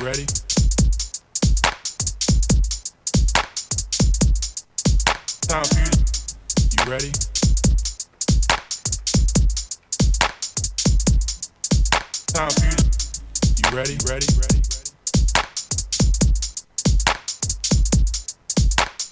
[0.00, 0.26] Ready?
[5.48, 5.90] Time for you.
[6.72, 7.10] You ready?
[12.32, 12.78] Time for you.
[13.58, 13.96] You ready?
[14.06, 14.26] Ready?
[14.38, 14.60] Ready?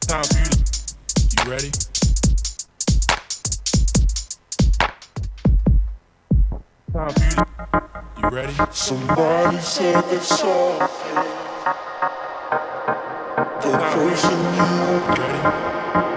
[0.06, 0.50] Time for you.
[1.34, 1.70] You ready?
[6.92, 7.85] Time for you.
[8.30, 8.54] Ready?
[8.72, 10.78] Somebody said they saw
[13.60, 14.66] the person you.
[14.66, 16.15] you ready?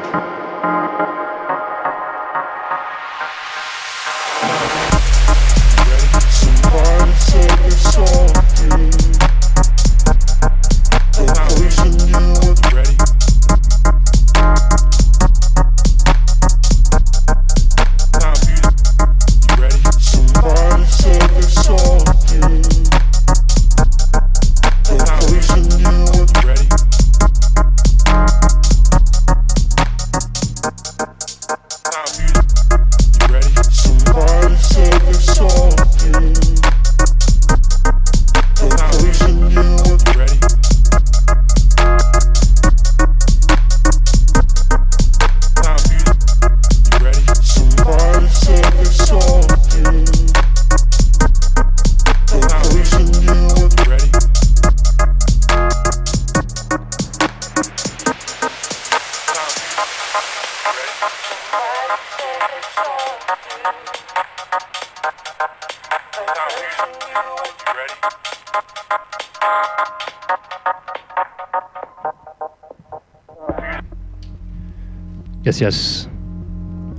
[75.60, 76.08] Yes.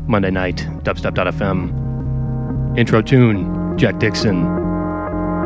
[0.06, 2.76] Monday night, dubstep.fm.
[2.76, 4.44] Intro tune, Jack Dixon.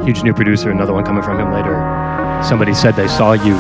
[0.05, 1.75] Huge new producer, another one coming from him later.
[2.43, 3.55] Somebody said they saw you.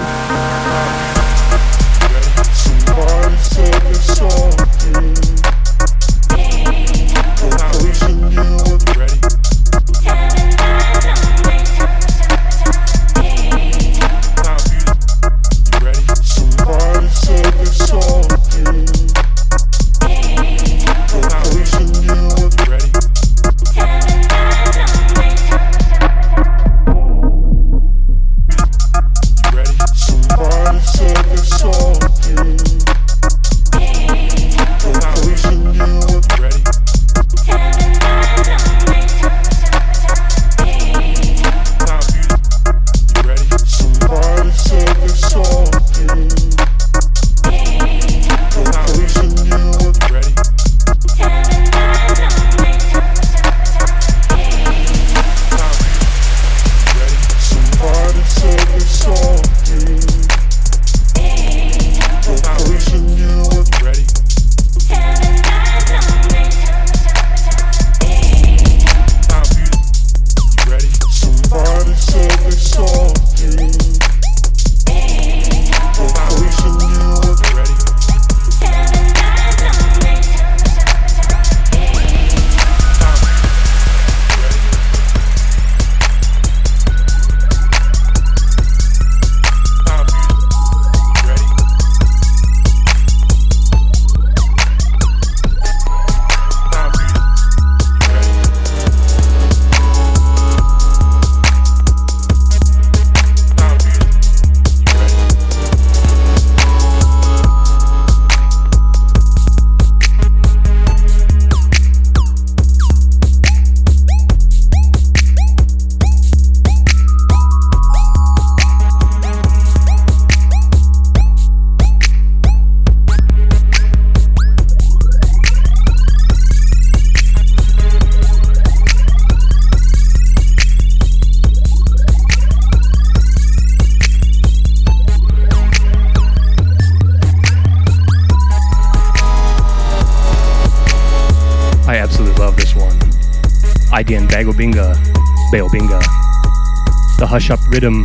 [147.35, 148.05] Hush Up Rhythm.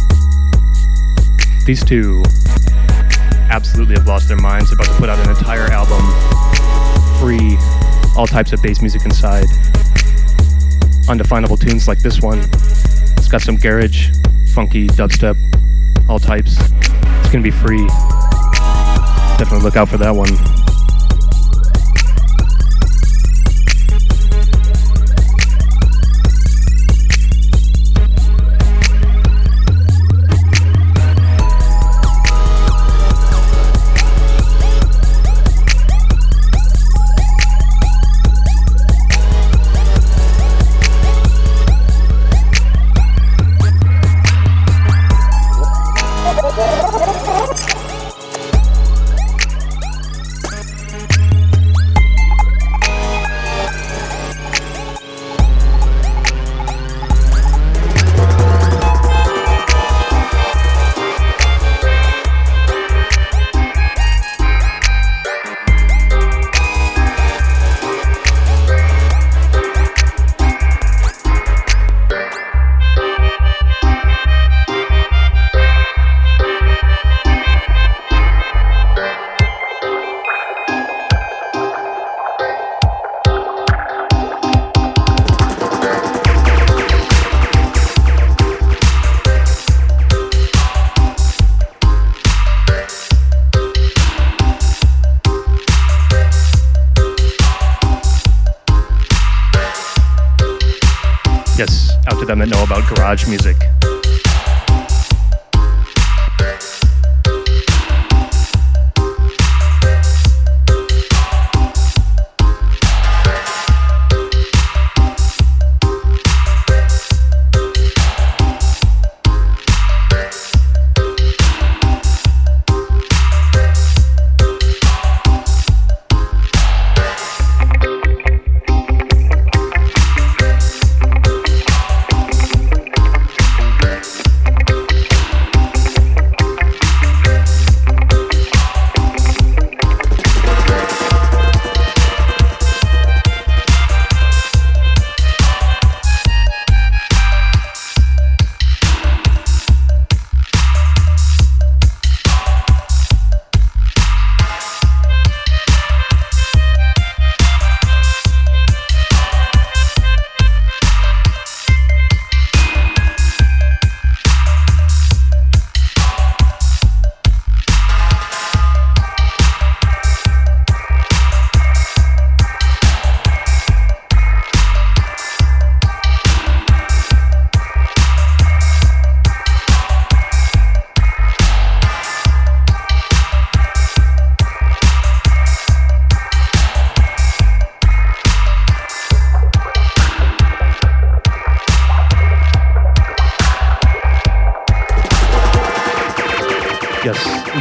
[1.68, 2.24] These two
[3.52, 4.72] absolutely have lost their minds.
[4.72, 6.02] They're about to put out an entire album,
[7.20, 7.56] free,
[8.18, 9.46] all types of bass music inside,
[11.08, 12.40] undefinable tunes like this one.
[12.40, 14.10] It's got some garage,
[14.56, 15.38] funky dubstep,
[16.10, 16.58] all types.
[16.60, 17.86] It's gonna be free.
[19.38, 20.59] Definitely look out for that one.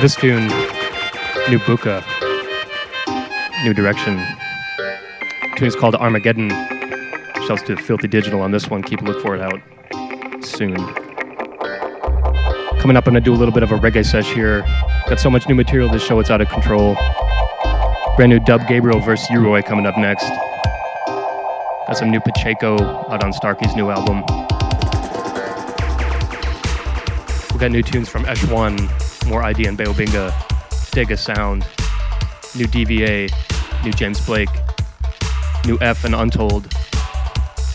[0.01, 0.47] This tune,
[1.49, 2.05] New Buka,
[3.65, 4.17] New Direction.
[4.17, 6.51] The tune is called Armageddon.
[7.47, 8.83] Shouts to Filthy Digital on this one.
[8.83, 9.61] Keep a look for it out
[10.45, 10.77] soon.
[12.81, 14.63] Coming up, I'm gonna do a little bit of a reggae sesh here.
[15.09, 16.95] Got so much new material this show, it's out of control.
[18.17, 20.29] Brand new Dub Gabriel versus U-Roy coming up next.
[21.87, 22.77] Got some new Pacheco
[23.11, 24.23] out on Starkey's new album.
[27.53, 28.77] We got new tunes from Esh One,
[29.29, 30.31] more ID and Beobinga,
[30.93, 31.63] Dega Sound,
[32.57, 33.31] new DVA,
[33.85, 34.49] new James Blake,
[35.67, 36.65] new F and Untold,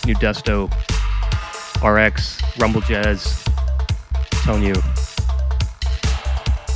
[0.05, 0.71] new Desto,
[1.83, 3.43] RX, Rumble Jazz.
[4.15, 4.73] I'm telling you.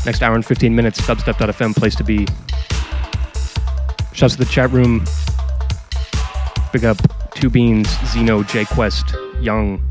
[0.05, 2.27] Next hour and 15 minutes, dubstep.fm, place to be.
[4.13, 5.03] Shouts to the chat room.
[6.71, 6.97] Big up
[7.31, 9.81] Two Beans, Zeno, J Quest, Young,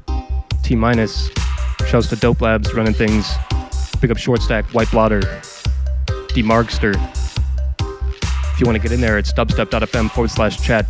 [0.62, 1.30] T Minus.
[1.86, 3.36] Shouts to Dope Labs running things.
[4.06, 5.18] Pick up Short Stack, White Blotter,
[6.28, 6.94] Demarkster.
[8.52, 10.86] If you want to get in there, it's dubstep.fm forward slash chat.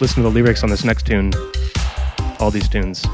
[0.00, 1.32] Listen to the lyrics on this next tune,
[2.38, 3.04] all these tunes.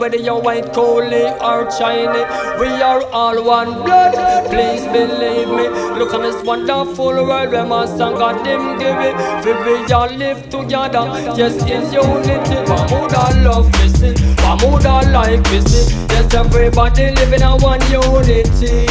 [0.00, 2.26] Whether you're white, coolly or Chinese,
[2.58, 4.14] we are all one blood.
[4.48, 5.68] Please believe me.
[5.98, 9.14] Look at this wonderful world where my son God them give it.
[9.44, 9.52] We
[9.92, 11.04] all live together,
[11.36, 12.56] yes, in unity.
[12.56, 13.70] And love
[14.86, 15.94] and life for see.
[16.08, 18.86] Yes, everybody living in one unity.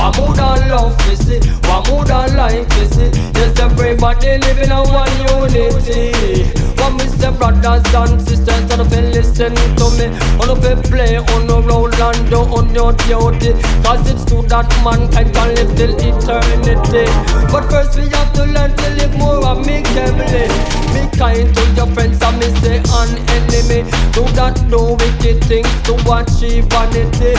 [0.00, 0.99] And love
[1.30, 3.10] see, one mood and life for see.
[3.38, 6.44] Yes, everybody living in one unity.
[6.82, 7.30] One Mr.
[7.36, 10.06] Brothers and sisters, don't feel listen to me.
[10.40, 13.52] On the play on the roll and do on your duty.
[13.84, 17.06] Cause it's true that mankind can live till eternity.
[17.52, 20.48] But first we have to learn to live more amicably.
[20.94, 23.80] Be kind to your friends and me say an enemy.
[24.12, 27.34] Do not do wicked things to achieve vanity.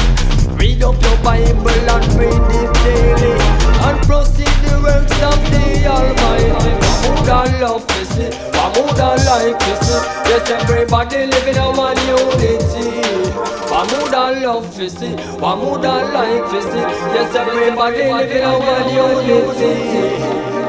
[0.56, 6.74] Read up your Bible and read it daily And proceed the works of the Almighty.
[7.32, 8.32] One and love to see,
[8.74, 10.02] mood and like to see.
[10.30, 12.86] Yes, everybody living in one unity.
[13.92, 16.86] Mood and love to see, mood and like to see.
[17.16, 20.61] Yes, everybody living in one unity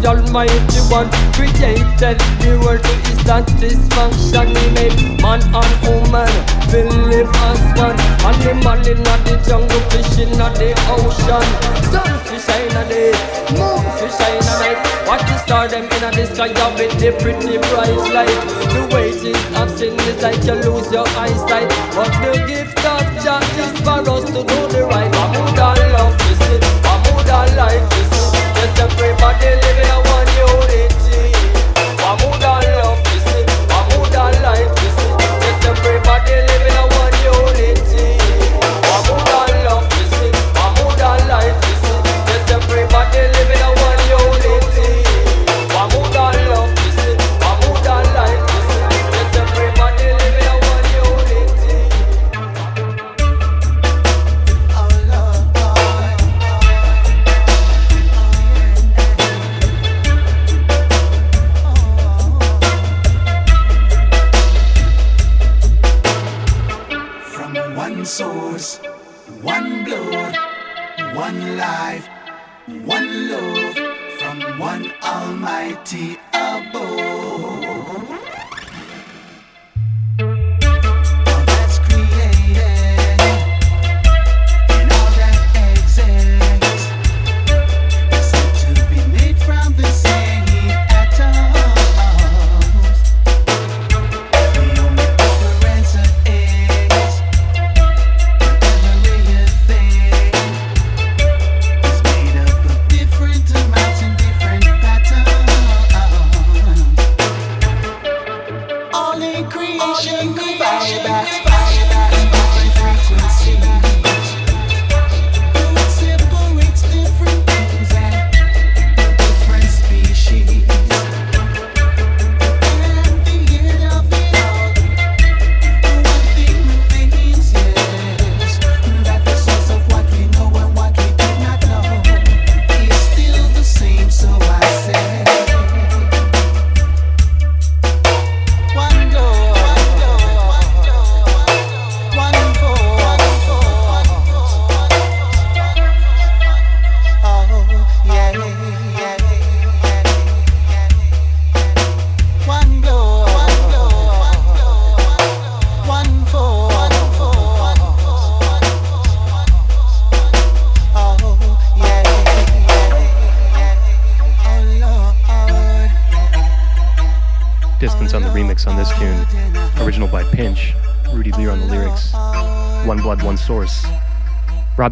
[0.00, 6.30] the Almighty One Created the world to his satisfaction He made man and woman
[6.70, 7.98] will live as one.
[8.22, 11.46] Animal in the jungle, fish in the ocean.
[11.90, 13.12] Sunfish in the day,
[13.58, 17.98] moonfish in the night Watch the star them in the sky with the pretty bright
[18.14, 18.40] light.
[18.70, 21.68] The wages of sin is like you lose your eyesight.
[21.90, 25.10] But the gift of Jah is for us to do the right.
[25.12, 28.20] I would love to see, I would like to see
[28.60, 29.59] Yes, everybody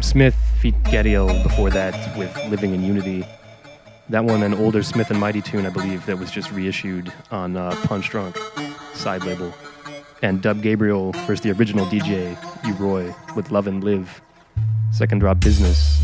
[0.03, 3.25] Smith feat Gadiel before that with Living in Unity.
[4.09, 7.55] That one, an older Smith and Mighty tune, I believe, that was just reissued on
[7.55, 8.37] uh, Punch Drunk
[8.93, 9.53] side label.
[10.21, 14.21] And Dub Gabriel versus the original DJ, U Roy, with Love and Live.
[14.91, 16.03] Second drop business.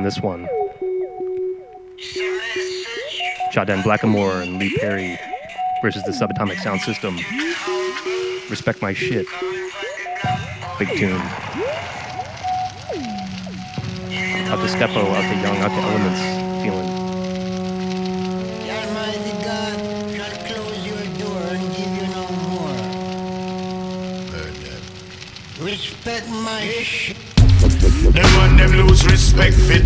[0.00, 0.48] On this one.
[3.52, 5.18] Jahdan Blakkamoore and Lee Perry
[5.82, 7.18] versus the Subatomic Sound System.
[8.48, 9.26] Respect my shit.
[10.78, 11.20] Big tune.
[14.48, 16.20] Out to Steppo, out to Young, out to Elements.
[16.62, 16.88] Feeling.
[18.64, 19.76] The Almighty God
[20.16, 22.78] shall close your door and give you no more.
[25.62, 27.18] Respect my shit.
[28.00, 29.79] Them and them lose respect for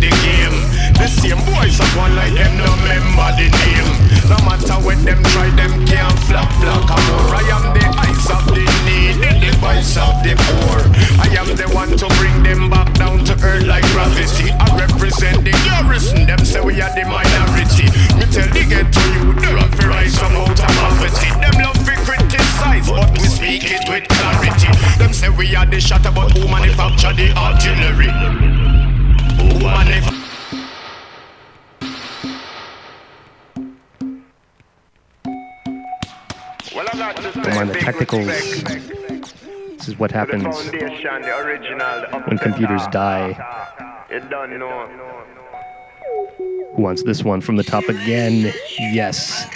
[36.75, 38.27] Well, I got Don't mind the technicals.
[38.27, 43.29] This is what happens when computers die.
[44.11, 44.87] You don't know.
[46.75, 48.53] Who wants this one from the top again?
[48.77, 49.47] Yes.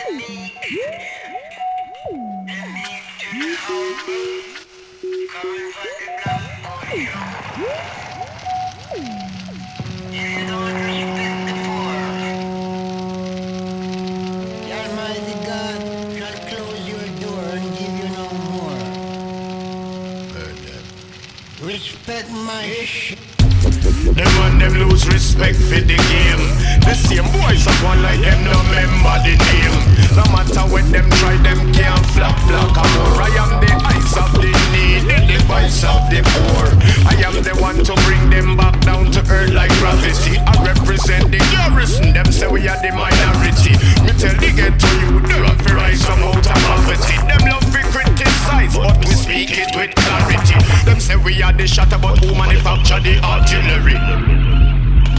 [24.80, 26.44] Lose respect for the game.
[26.88, 29.76] The same boys are one like them, no remember the name.
[30.16, 33.20] No matter what them try, them can't flap black more.
[33.20, 36.66] I am the eyes of the needy, the voice of the poor.
[37.12, 40.40] I am the one to bring them back down to earth like gravity.
[40.40, 43.76] I represent the garrison, them say we are the minority.
[44.08, 47.20] Me tell the get to you, they have to rise from out of poverty.
[47.28, 50.56] Them love to criticize, but we speak it with clarity.
[50.88, 54.39] Them say we are the shatter, but who manufacture the artillery?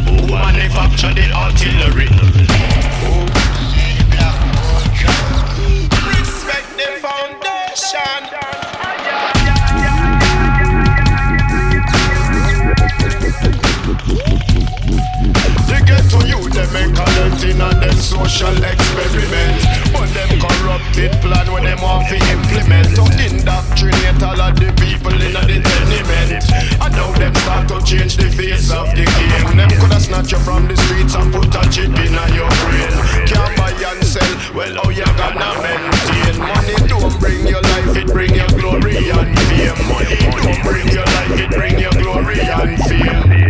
[0.07, 2.09] Who manufactured the artillery?
[6.07, 8.20] Respect the foundation.
[18.21, 19.63] Social experiment.
[19.93, 25.15] But them corrupted plan when them want to implement to indoctrinate all of the people
[25.15, 26.45] in the tenement.
[26.83, 29.57] And now them start to change the face of the game.
[29.57, 32.93] Them coulda snatch you from the streets and put a chip in your brain.
[33.31, 34.35] Can't buy and sell.
[34.55, 36.37] Well, how you gonna maintain?
[36.39, 39.79] Money don't bring your life, it bring your glory and fame.
[39.87, 43.50] Money don't bring your life, it bring your glory and fame.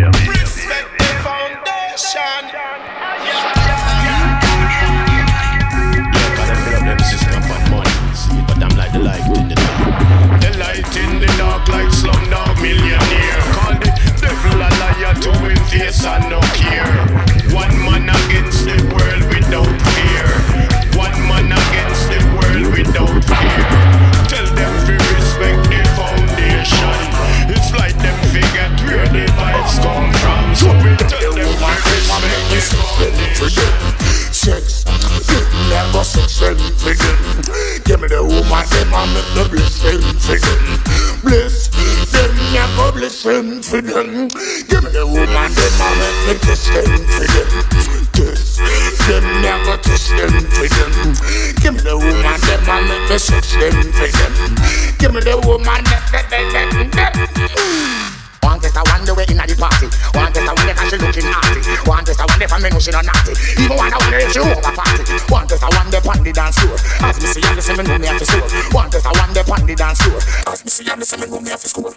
[15.68, 16.90] Face and no care.
[17.52, 20.28] One man against the world without fear.
[20.96, 23.66] One man against the world without fear.
[24.30, 26.94] Tell them to respect the foundation.
[27.50, 30.54] It's like them forget where the vibes come from.
[30.54, 31.94] So we tell them to
[32.54, 33.70] respect the foundation.
[34.32, 34.84] Sex,
[35.68, 36.56] never sex them.
[37.84, 40.79] Give me the woman, them and make the bliss them
[42.94, 44.28] them for them.
[44.68, 47.48] Give me the woman, them and make the kiss them for them.
[48.12, 48.56] Kiss,
[49.06, 50.92] them never kiss them for them.
[51.62, 54.34] Give me the woman, them and make the sex them for them.
[54.98, 58.19] Give me the woman, them, them, them, them, them.
[58.60, 59.88] One test I wonder where inna the party.
[60.12, 61.64] One test I wonder cause she looking naughty.
[61.88, 63.32] One test I wonder if I know she not naughty.
[63.56, 65.00] Even one wonder if she over party.
[65.32, 66.76] One test I wonder pon the dance floor.
[67.00, 68.44] As me see the see me know me have to score.
[68.76, 70.20] One test I wonder pon the dance floor.
[70.52, 71.96] As me see the see me know me have to score.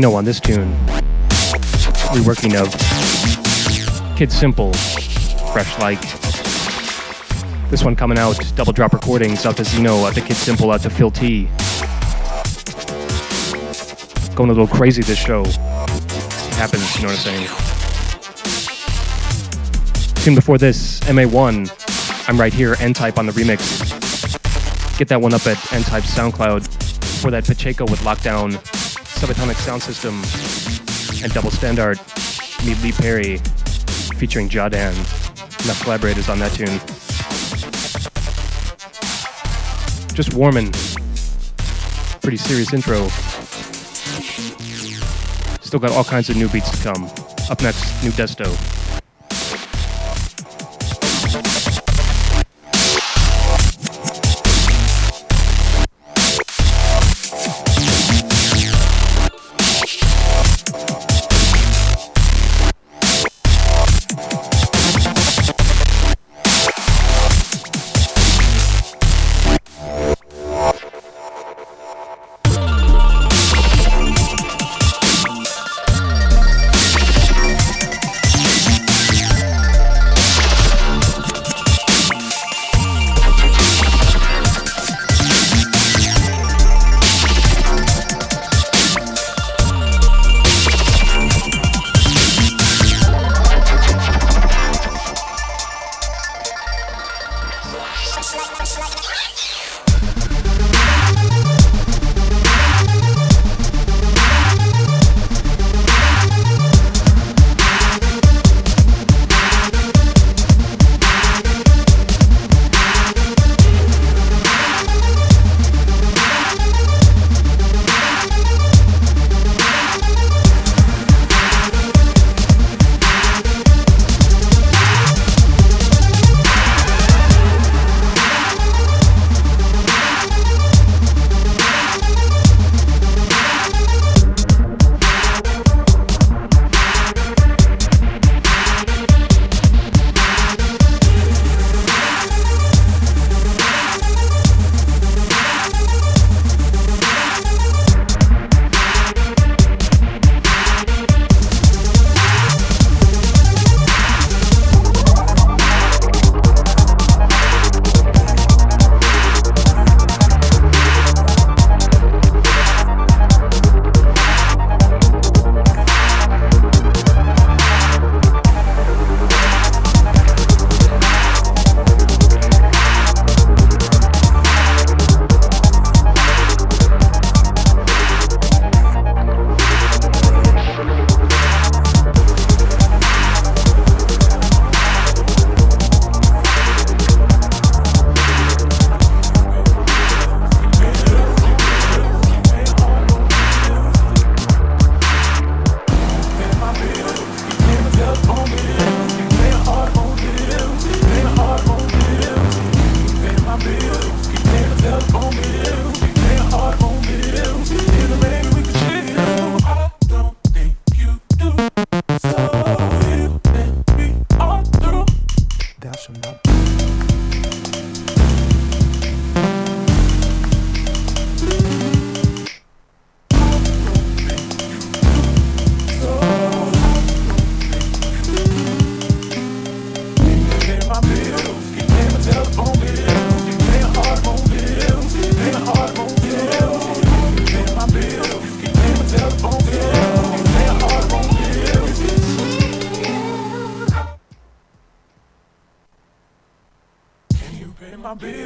[0.00, 0.74] Zeno on this tune.
[2.14, 2.72] Reworking of
[4.16, 4.72] Kid Simple,
[5.52, 6.00] Fresh Like.
[7.68, 10.80] This one coming out, double drop recordings out to Zeno, out to Kid Simple, out
[10.84, 11.50] to Phil T.
[14.34, 15.44] Going a little crazy this show.
[16.56, 17.46] happens, you know what I'm saying?
[20.24, 22.26] Tune before this, MA1.
[22.26, 23.68] I'm right here, N Type on the remix.
[24.96, 26.88] Get that one up at N Type SoundCloud.
[27.20, 28.79] For that Pacheco with Lockdown,
[29.20, 30.14] Subatomic Sound System,
[31.22, 32.00] and Double Standard.
[32.64, 33.36] Meet Lee Perry
[34.16, 34.94] featuring Jahdan.
[35.64, 36.80] Enough collaborators on that tune.
[40.14, 40.72] Just warming.
[42.22, 43.08] Pretty serious intro.
[45.60, 47.04] Still got all kinds of new beats to come.
[47.50, 48.79] Up next, new Desto.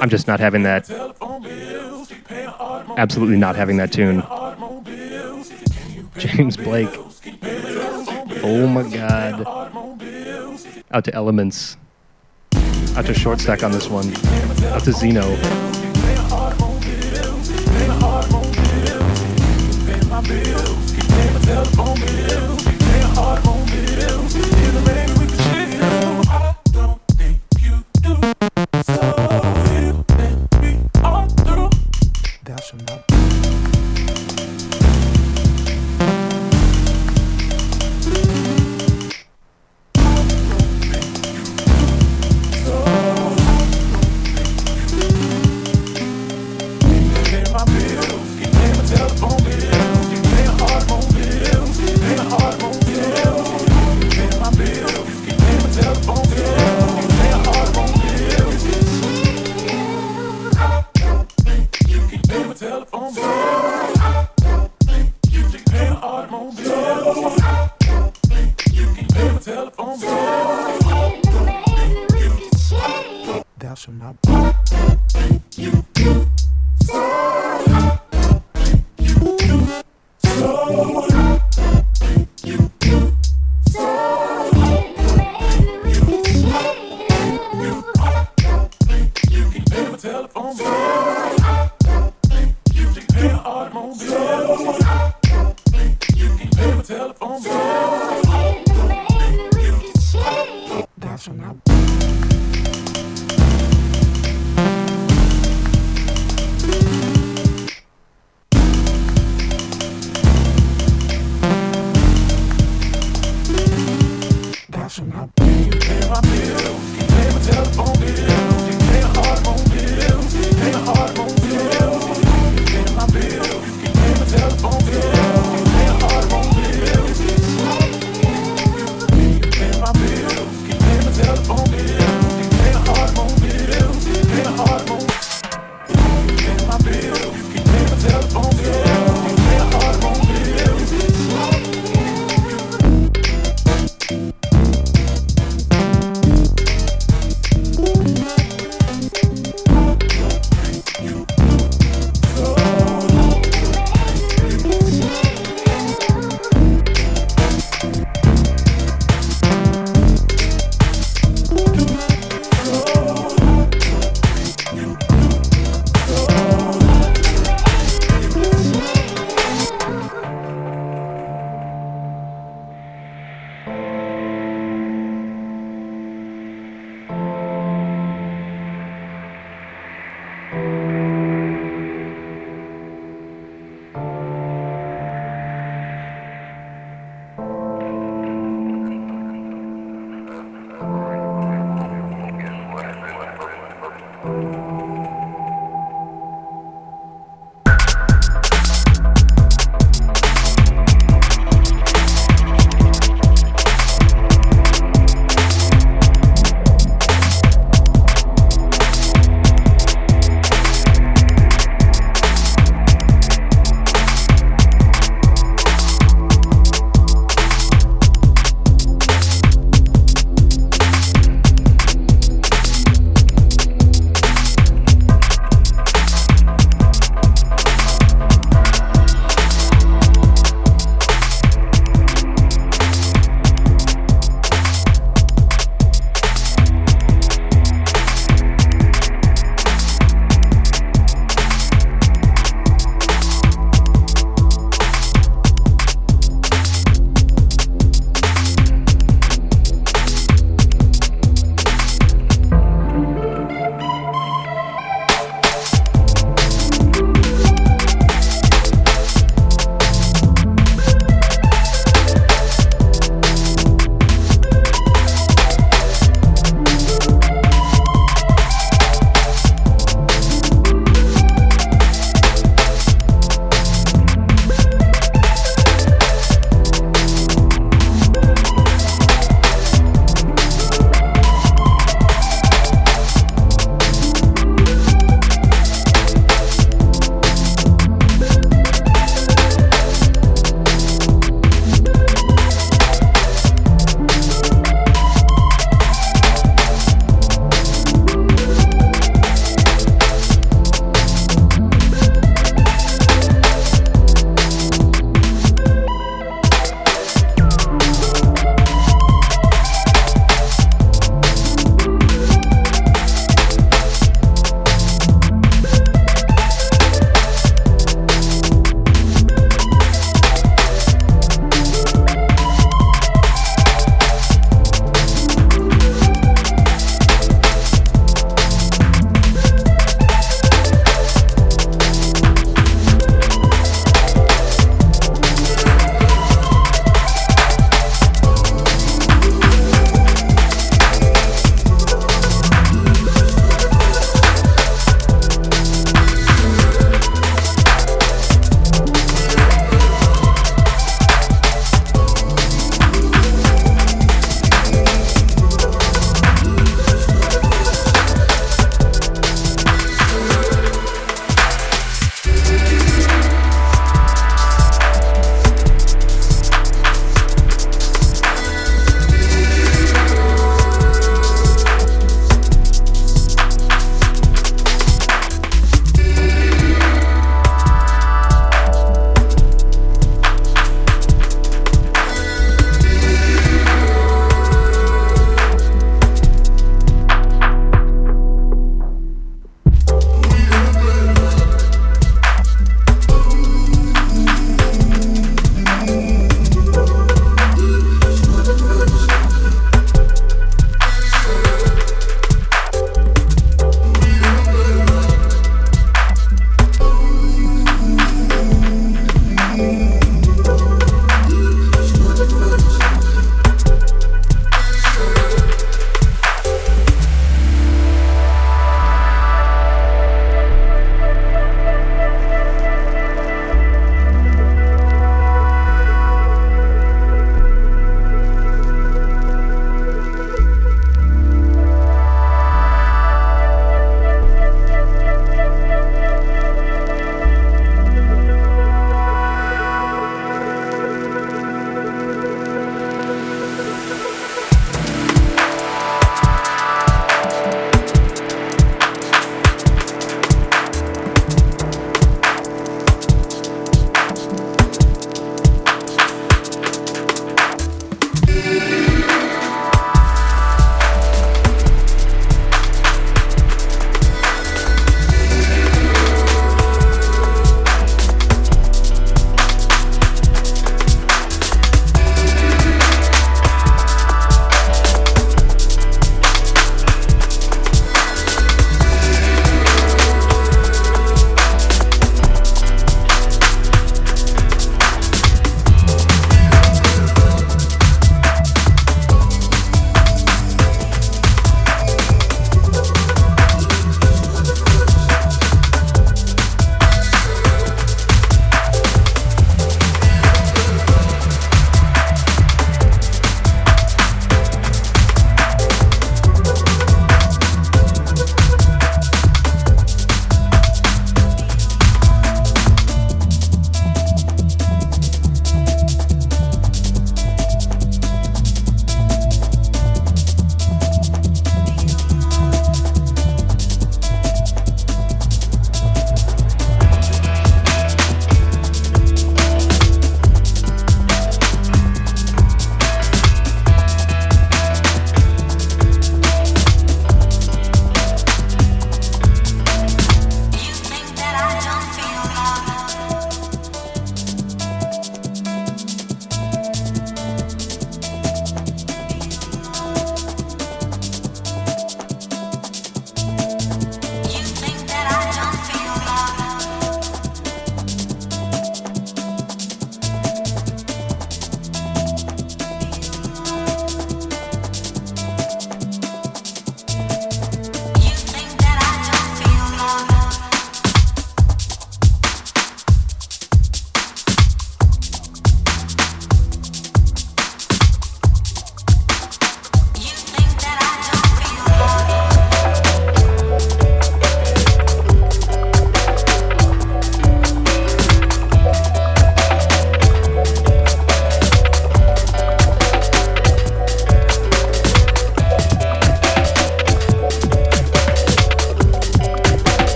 [0.00, 0.90] I'm just not having that.
[2.96, 4.22] Absolutely not having that tune.
[6.16, 6.90] James Blake.
[8.42, 9.46] Oh my god.
[10.92, 11.76] Out to Elements.
[12.96, 14.12] Out to Short Stack on this one.
[14.72, 15.36] Out to Zeno.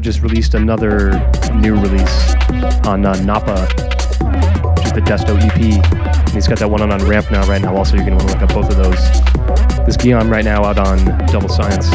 [0.00, 1.10] Just released another
[1.54, 2.34] new release
[2.86, 3.60] on uh, Napa,
[4.74, 5.56] which is the Desto EP.
[5.58, 7.76] And he's got that one on, on Ramp now, right now.
[7.76, 9.86] Also, you're going to want to look up both of those.
[9.86, 11.90] This Guillaume right now out on Double Science.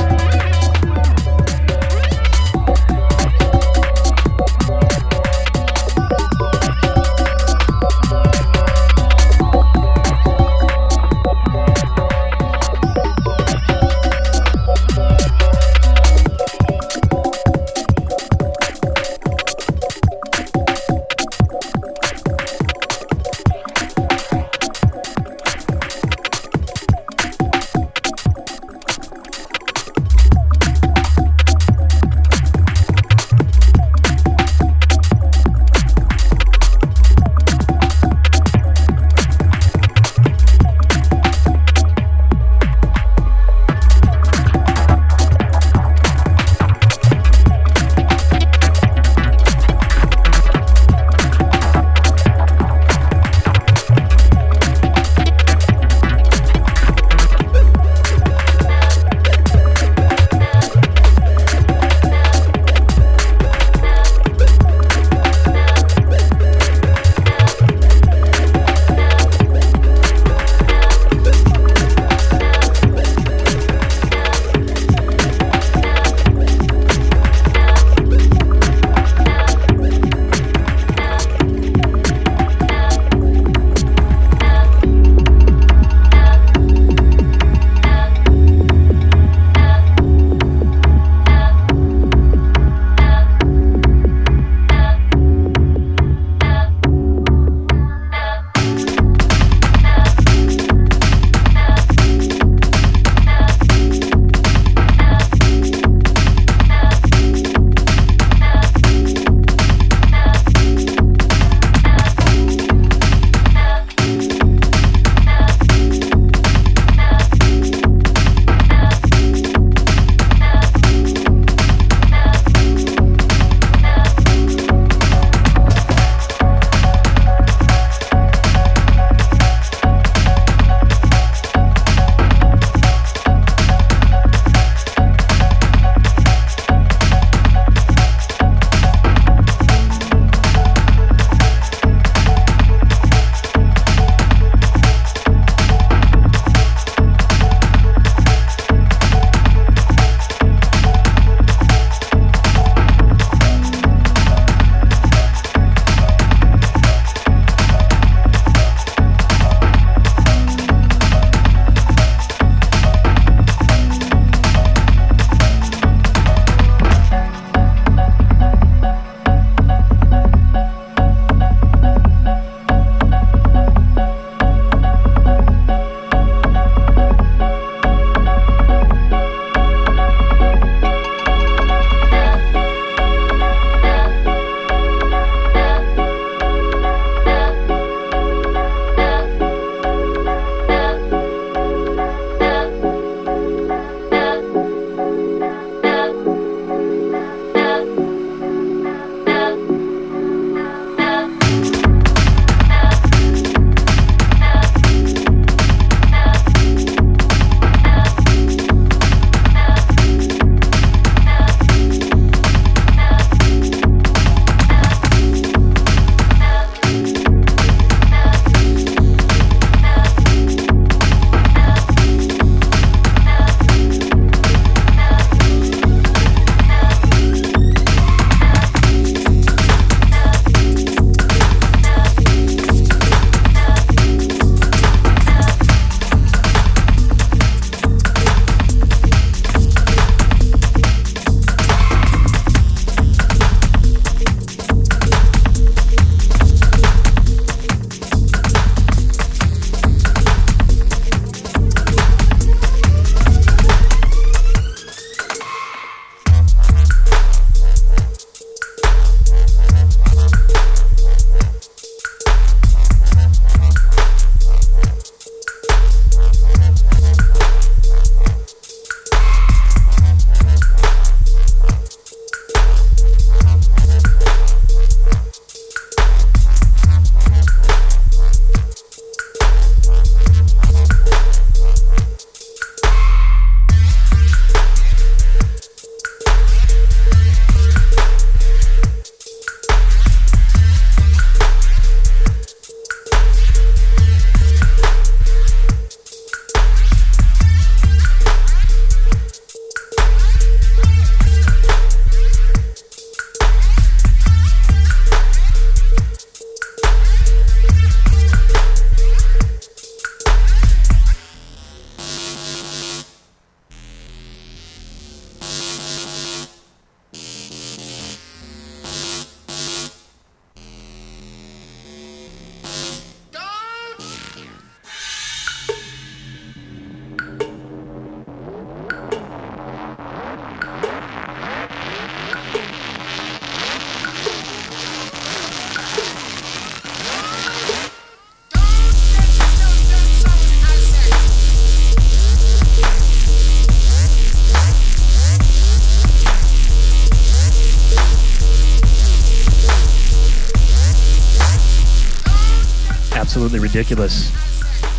[353.78, 354.32] Ridiculous.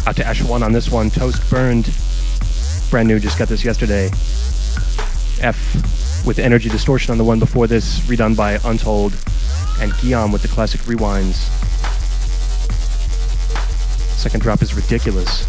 [0.06, 1.10] Out to Ash One on this one.
[1.10, 1.92] Toast burned.
[2.90, 4.06] Brand new, just got this yesterday.
[5.40, 9.14] F with Energy Distortion on the one before this, redone by Untold,
[9.80, 11.34] and Guillaume with the classic rewinds.
[14.16, 15.42] Second drop is ridiculous.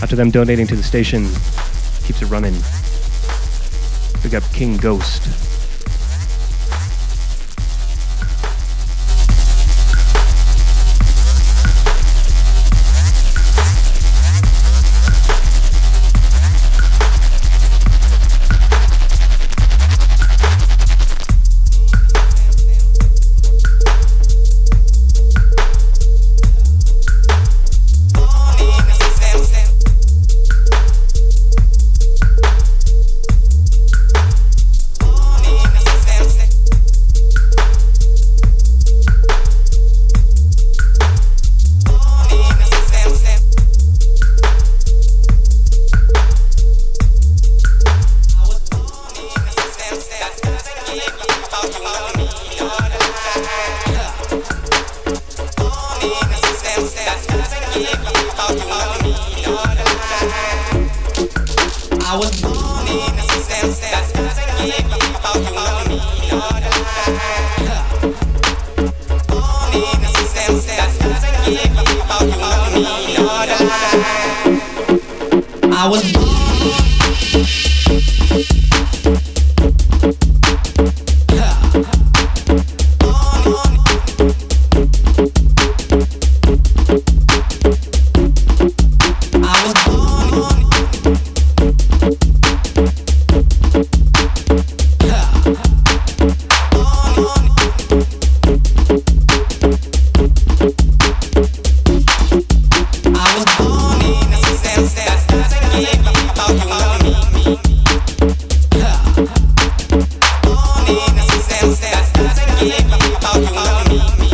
[0.00, 1.24] After them donating to the station,
[2.04, 2.54] keeps it running.
[4.22, 5.45] We got King Ghost.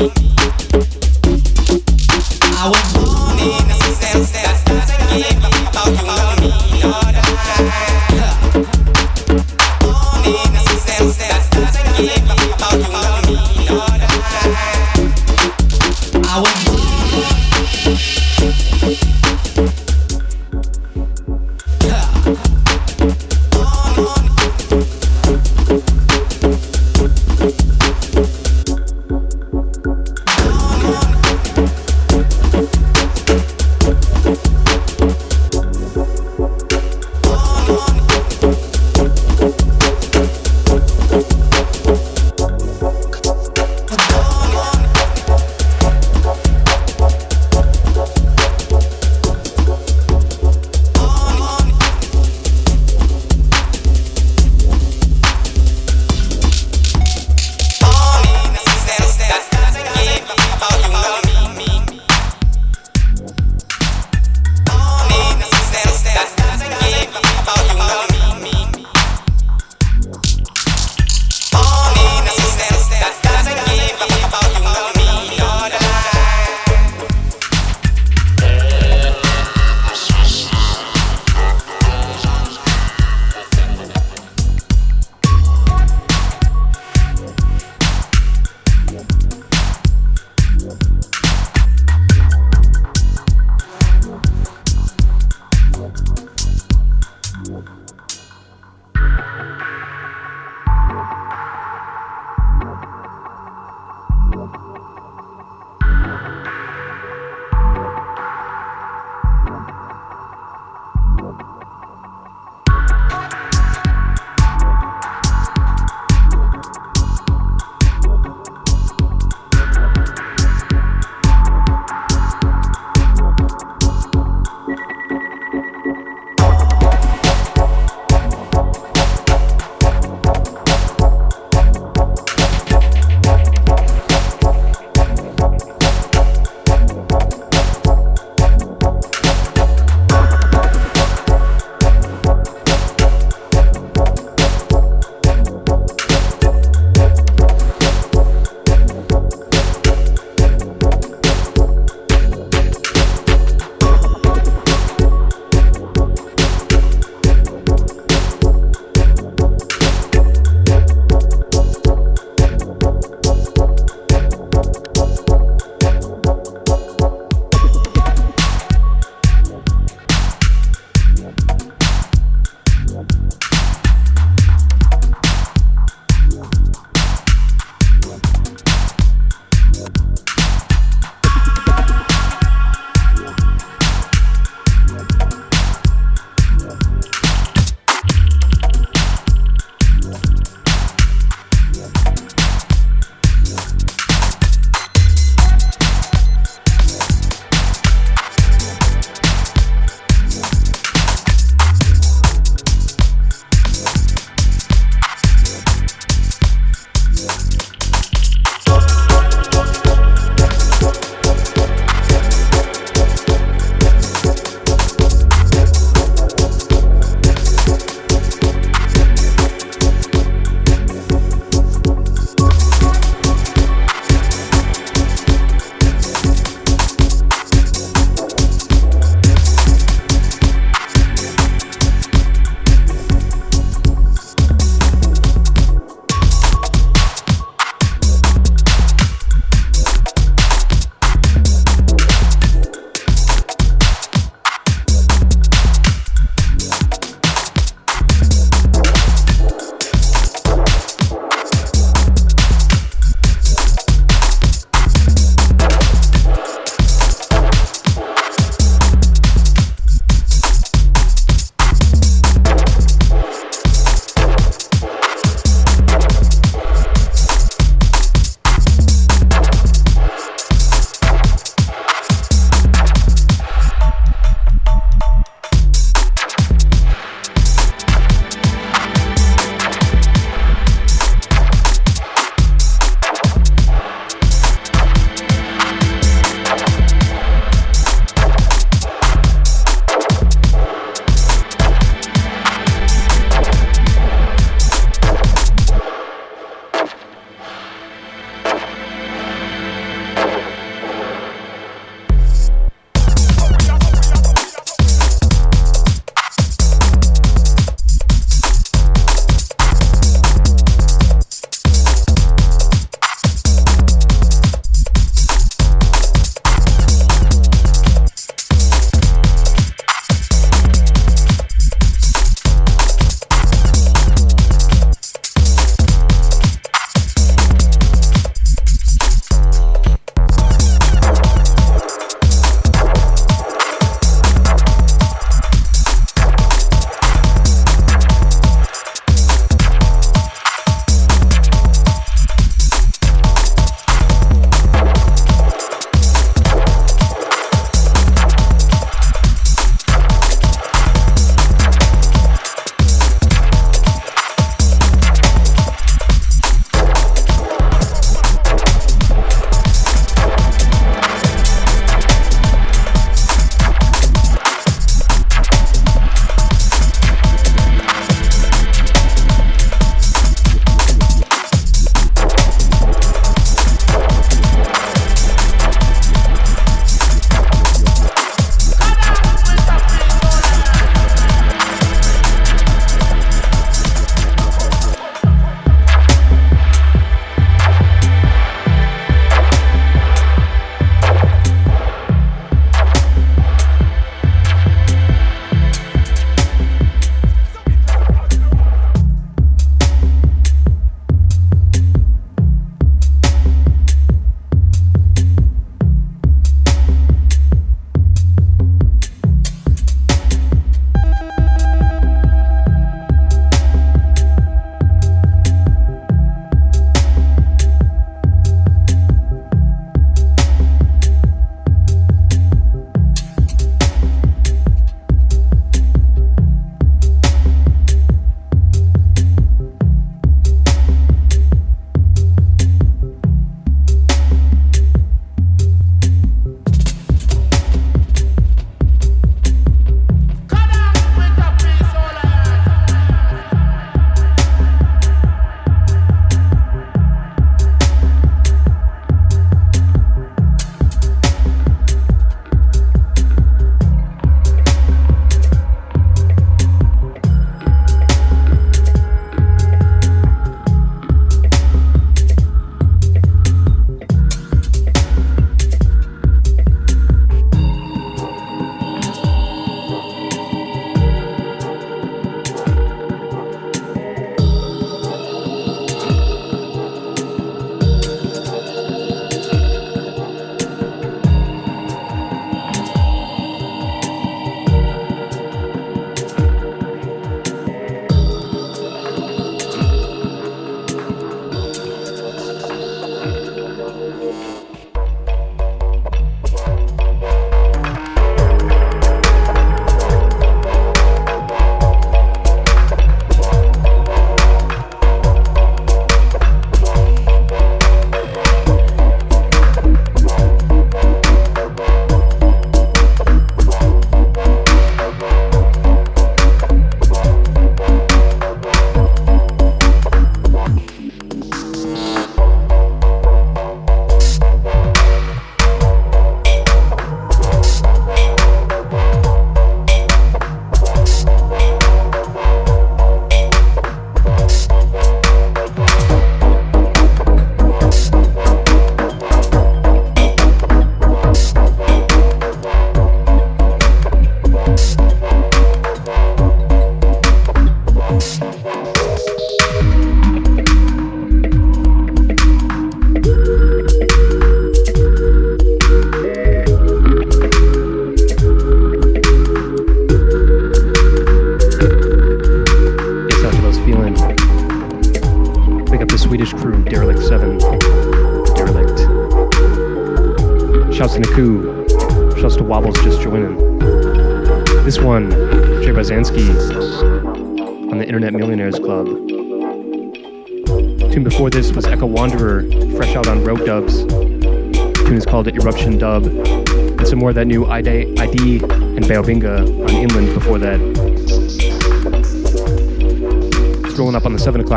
[0.03, 0.32] Bobby.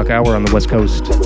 [0.05, 1.24] O'clock hour on the West Coast.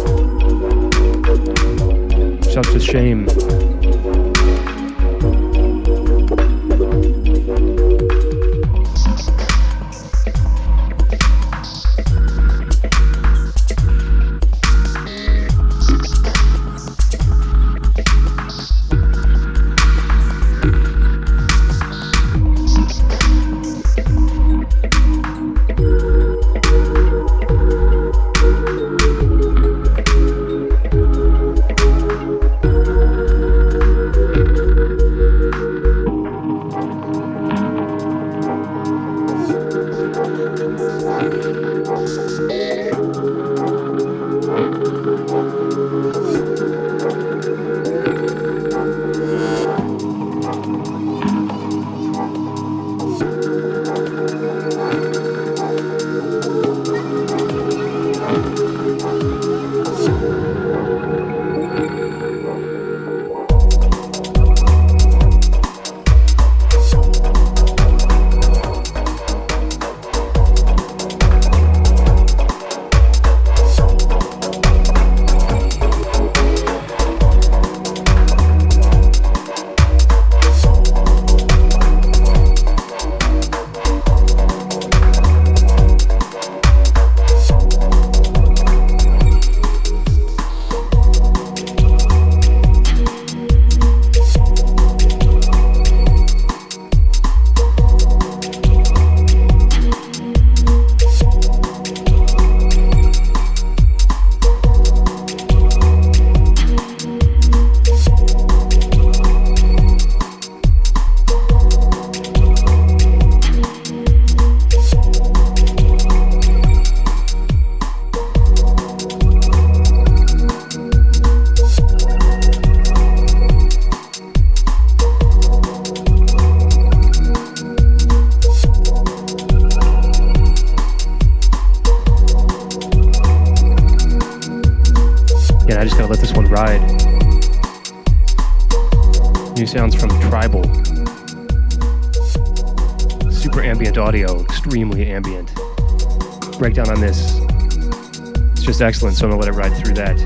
[149.12, 150.18] So I'm gonna let it ride through that.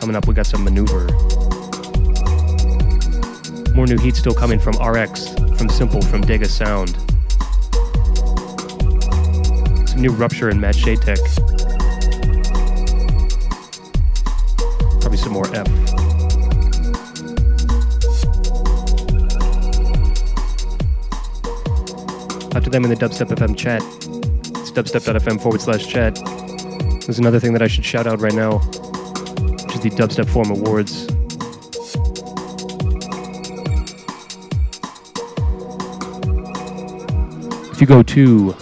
[0.00, 1.06] Coming up, we got some maneuver.
[3.74, 6.90] More new heat still coming from RX, from Simple, from Dega Sound.
[9.88, 11.18] Some new Rupture and Matt Shade Tech.
[15.00, 15.66] Probably some more F.
[22.54, 23.82] After them in the Dubstep FM chat.
[24.60, 26.18] It's dubstep.fm forward slash chat.
[27.06, 30.50] There's another thing that I should shout out right now, which is the Dubstep Forum
[30.50, 31.04] Awards.
[37.70, 38.52] If you go to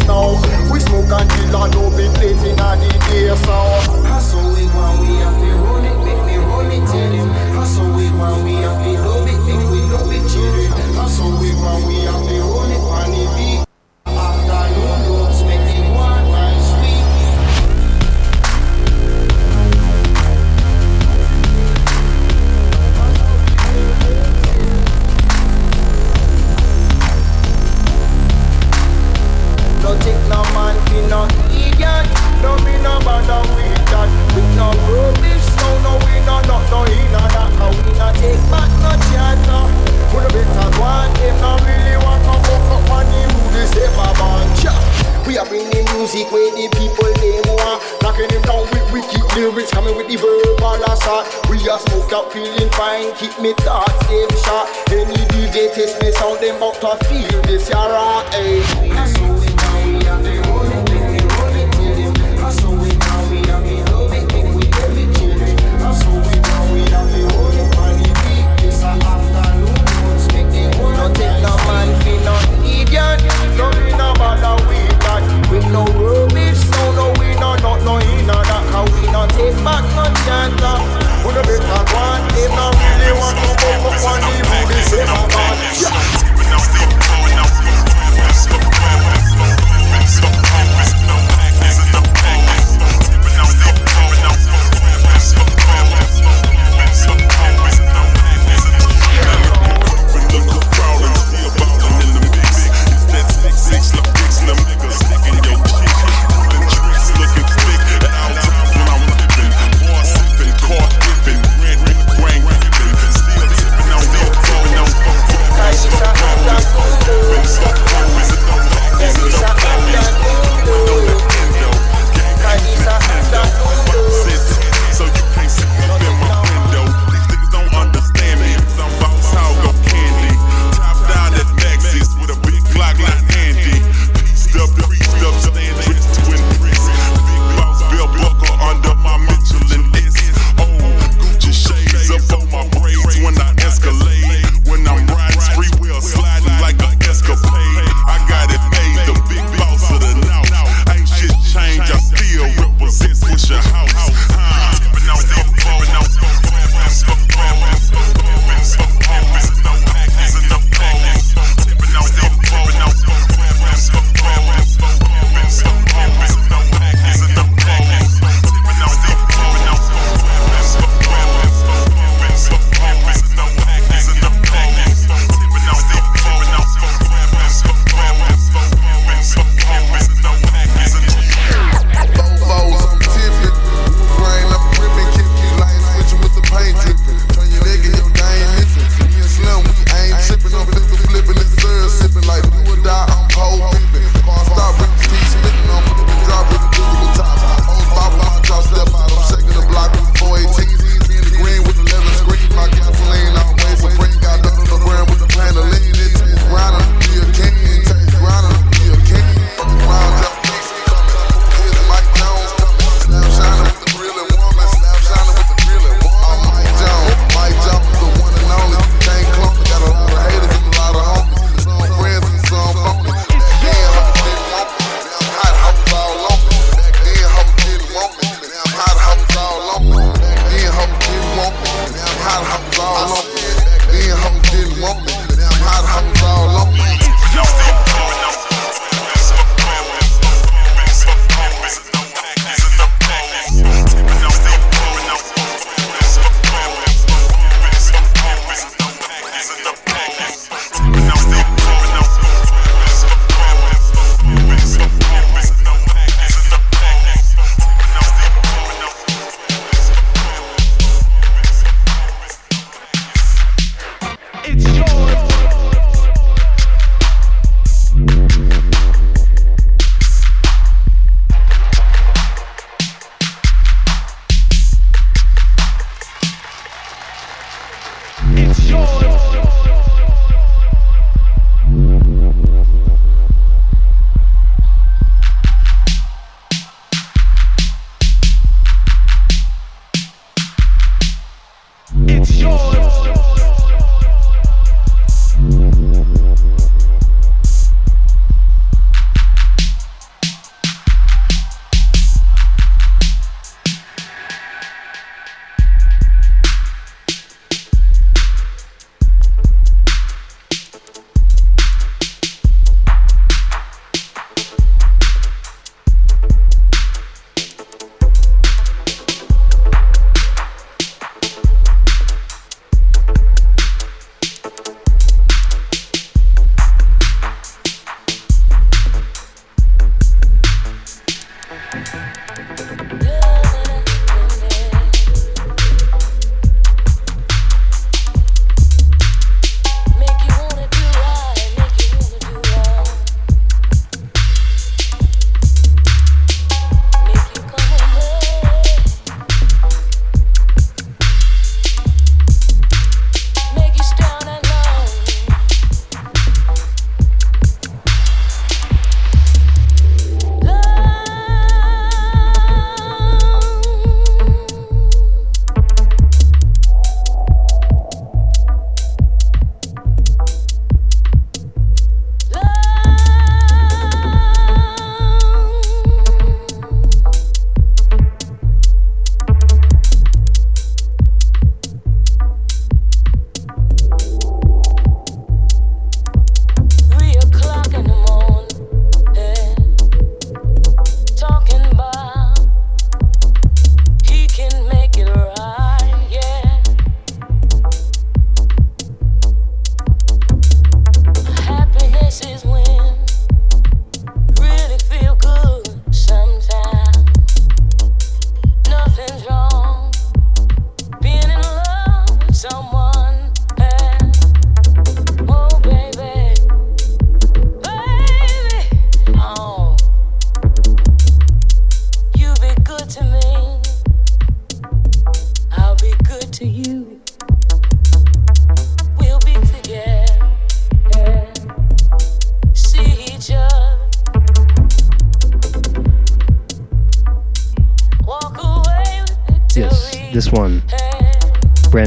[0.08, 0.42] now.
[0.72, 4.05] We smoke and until I know be late in the day, so.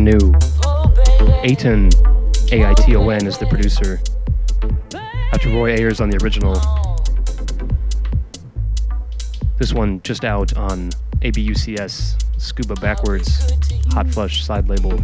[0.09, 0.33] New.
[1.45, 1.93] Aiton,
[2.51, 4.01] A I T O N, is the producer.
[5.35, 6.55] After Roy Ayers on the original.
[9.59, 13.53] This one just out on ABUCS, Scuba Backwards,
[13.93, 14.99] Hot Flush side label.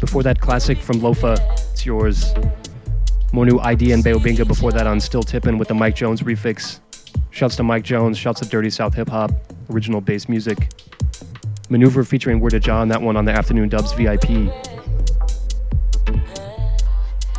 [0.00, 1.38] Before that, classic from Loefah,
[1.70, 2.34] it's yours.
[3.32, 6.80] New ID and Beobinga before that on Still Tippin' with the Mike Jones refix.
[7.30, 9.30] Shouts to Mike Jones, shouts to Dirty South Hip Hop,
[9.70, 10.68] original bass music.
[11.70, 14.50] Maneuver featuring Word of John, that one on the Afternoon Dubs VIP.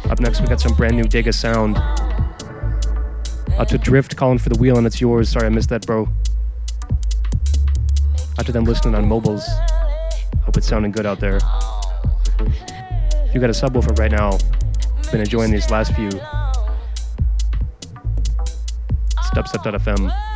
[0.09, 1.77] Up next, we got some brand new Dega sound.
[3.57, 5.27] Out to Drift, calling for the wheel, and it's yours.
[5.27, 6.07] Sorry I missed that, bro.
[8.39, 9.45] After them listening on mobiles.
[10.43, 11.39] Hope it's sounding good out there.
[12.39, 14.37] If you got a subwoofer right now,
[15.11, 16.09] been enjoying these last few.
[19.33, 20.30] Dubstep.fm.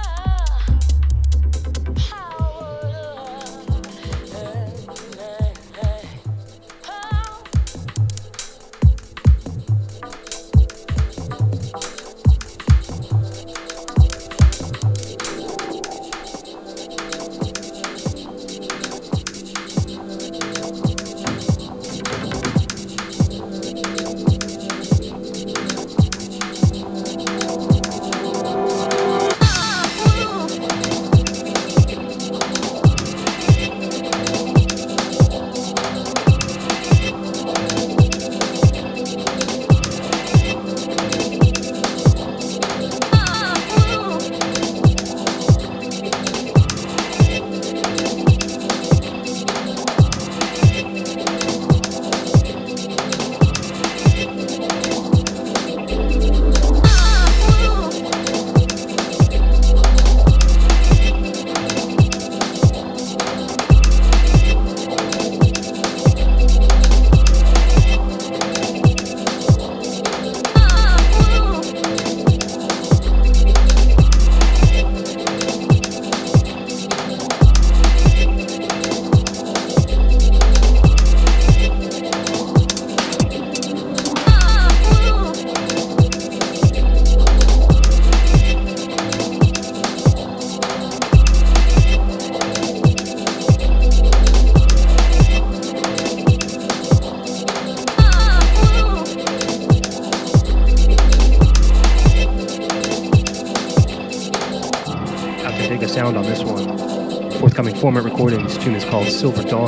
[109.16, 109.65] Silver Dawn.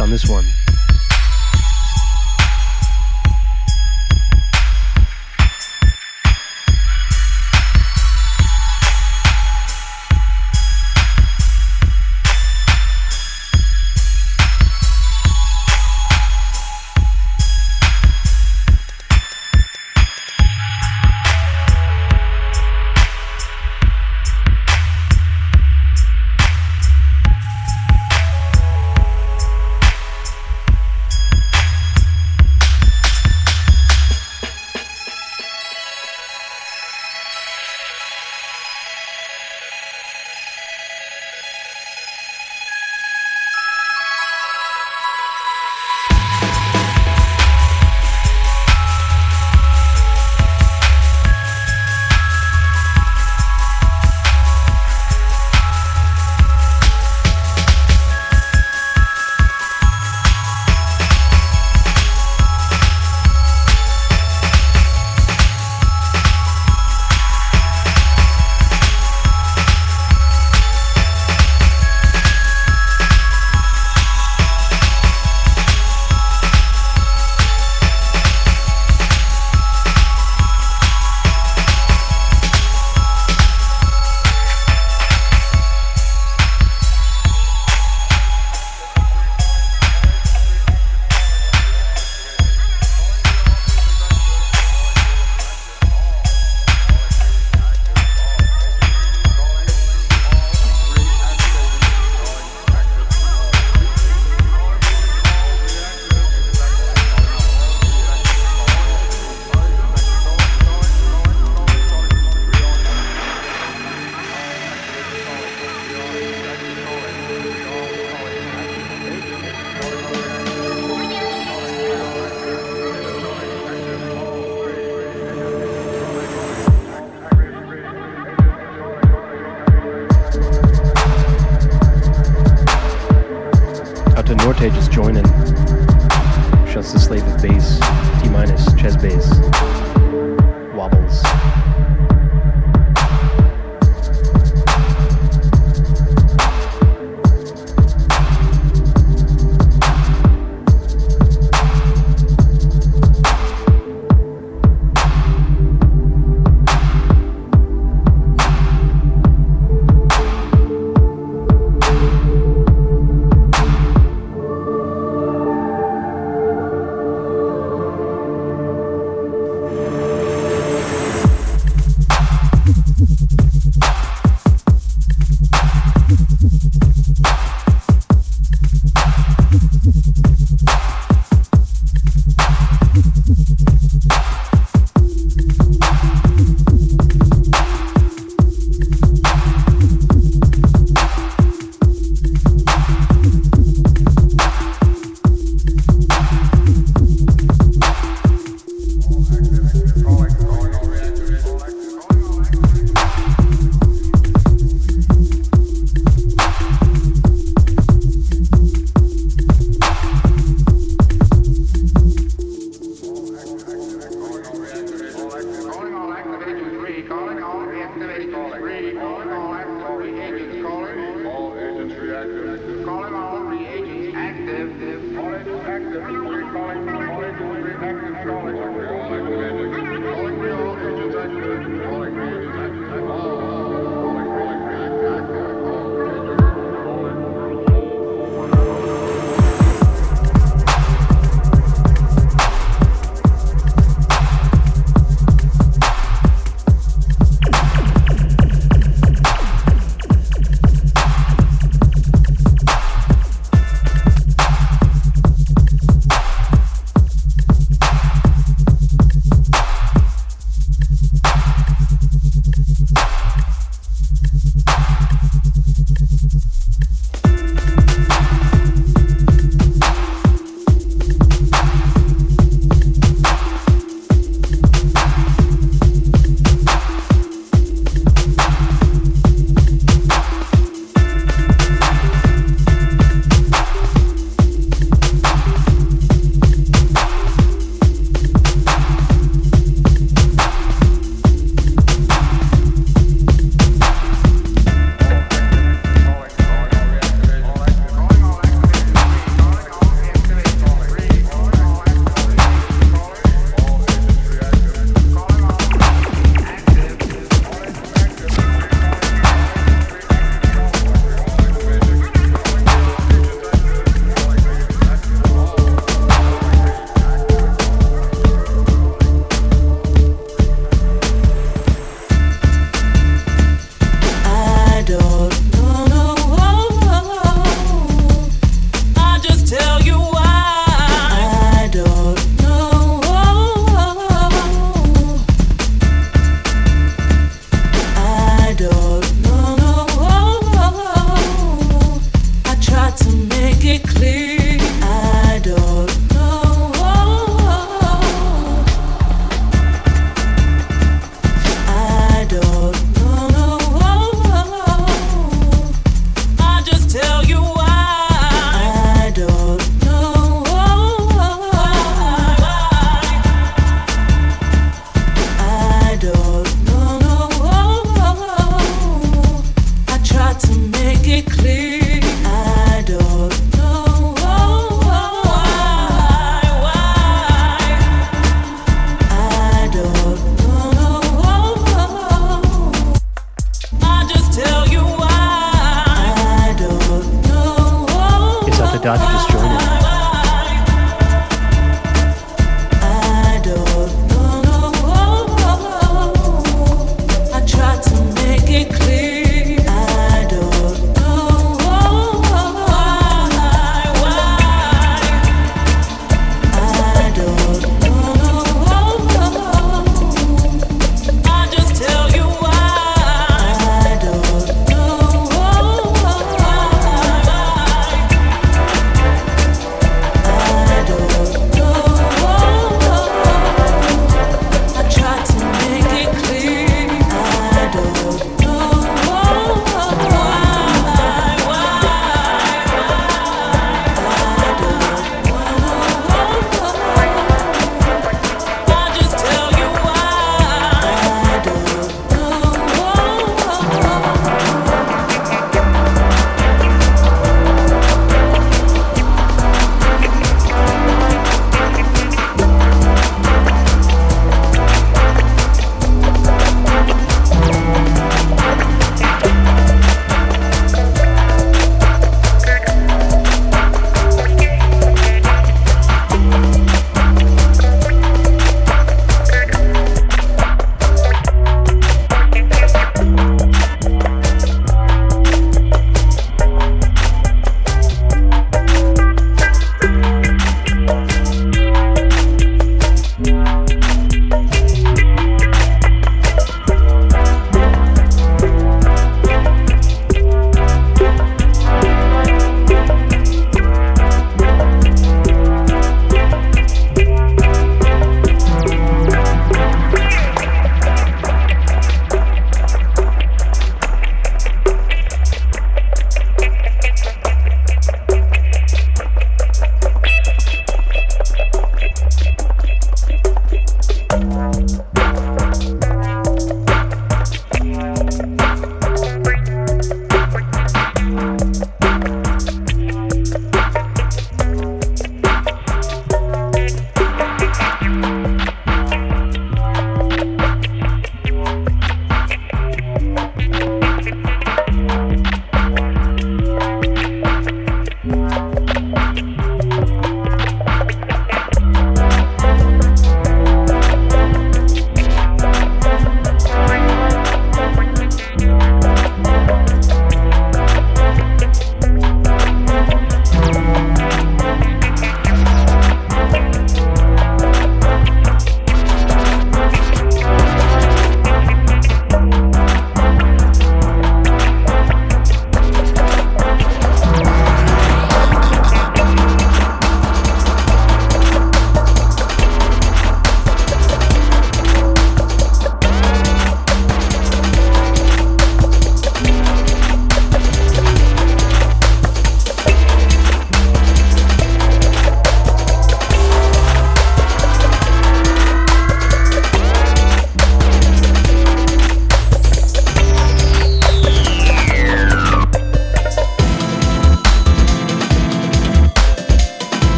[0.00, 0.59] On this one.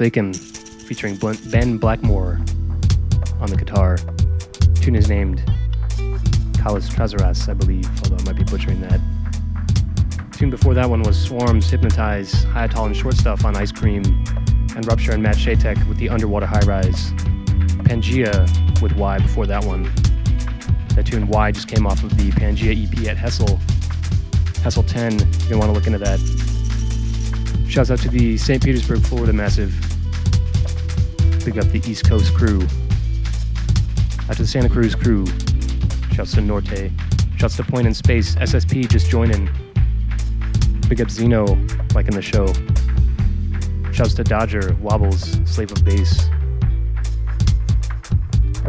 [0.00, 1.18] Forsaken, featuring
[1.50, 2.40] Ben Blackmore
[3.38, 3.98] on the guitar.
[4.76, 5.40] Tune is named
[6.56, 8.98] Kalas Trazaras, I believe, although I might be butchering that.
[10.32, 14.02] Tune before that one was Swarms, Hypnotize, Hayatol and Short Stuff on Ice Cream,
[14.74, 17.12] and Rupture and Matt Shadetek with the Underwater High Rise.
[17.84, 19.82] Pangaea with Y before that one.
[20.94, 23.60] That tune Y just came off of the Pangaea EP at Hessle.
[24.62, 25.18] Hessle 10,
[25.50, 26.20] you want to look into that.
[27.68, 28.64] Shouts out to the St.
[28.64, 29.89] Petersburg, Florida Massive.
[31.44, 32.60] Big up the East Coast crew.
[34.28, 35.26] Out to the Santa Cruz crew.
[36.12, 36.90] Shouts to Norte.
[37.38, 38.36] Shouts to Point in Space.
[38.36, 39.48] SSP just joining.
[40.88, 41.46] Big up Zeno,
[41.94, 42.46] like in the show.
[43.90, 46.28] Shouts to Dodger, Wobbles, Slave of Bass.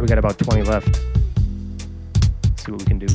[0.00, 0.96] We got about 20 left.
[2.56, 3.06] see what we can do.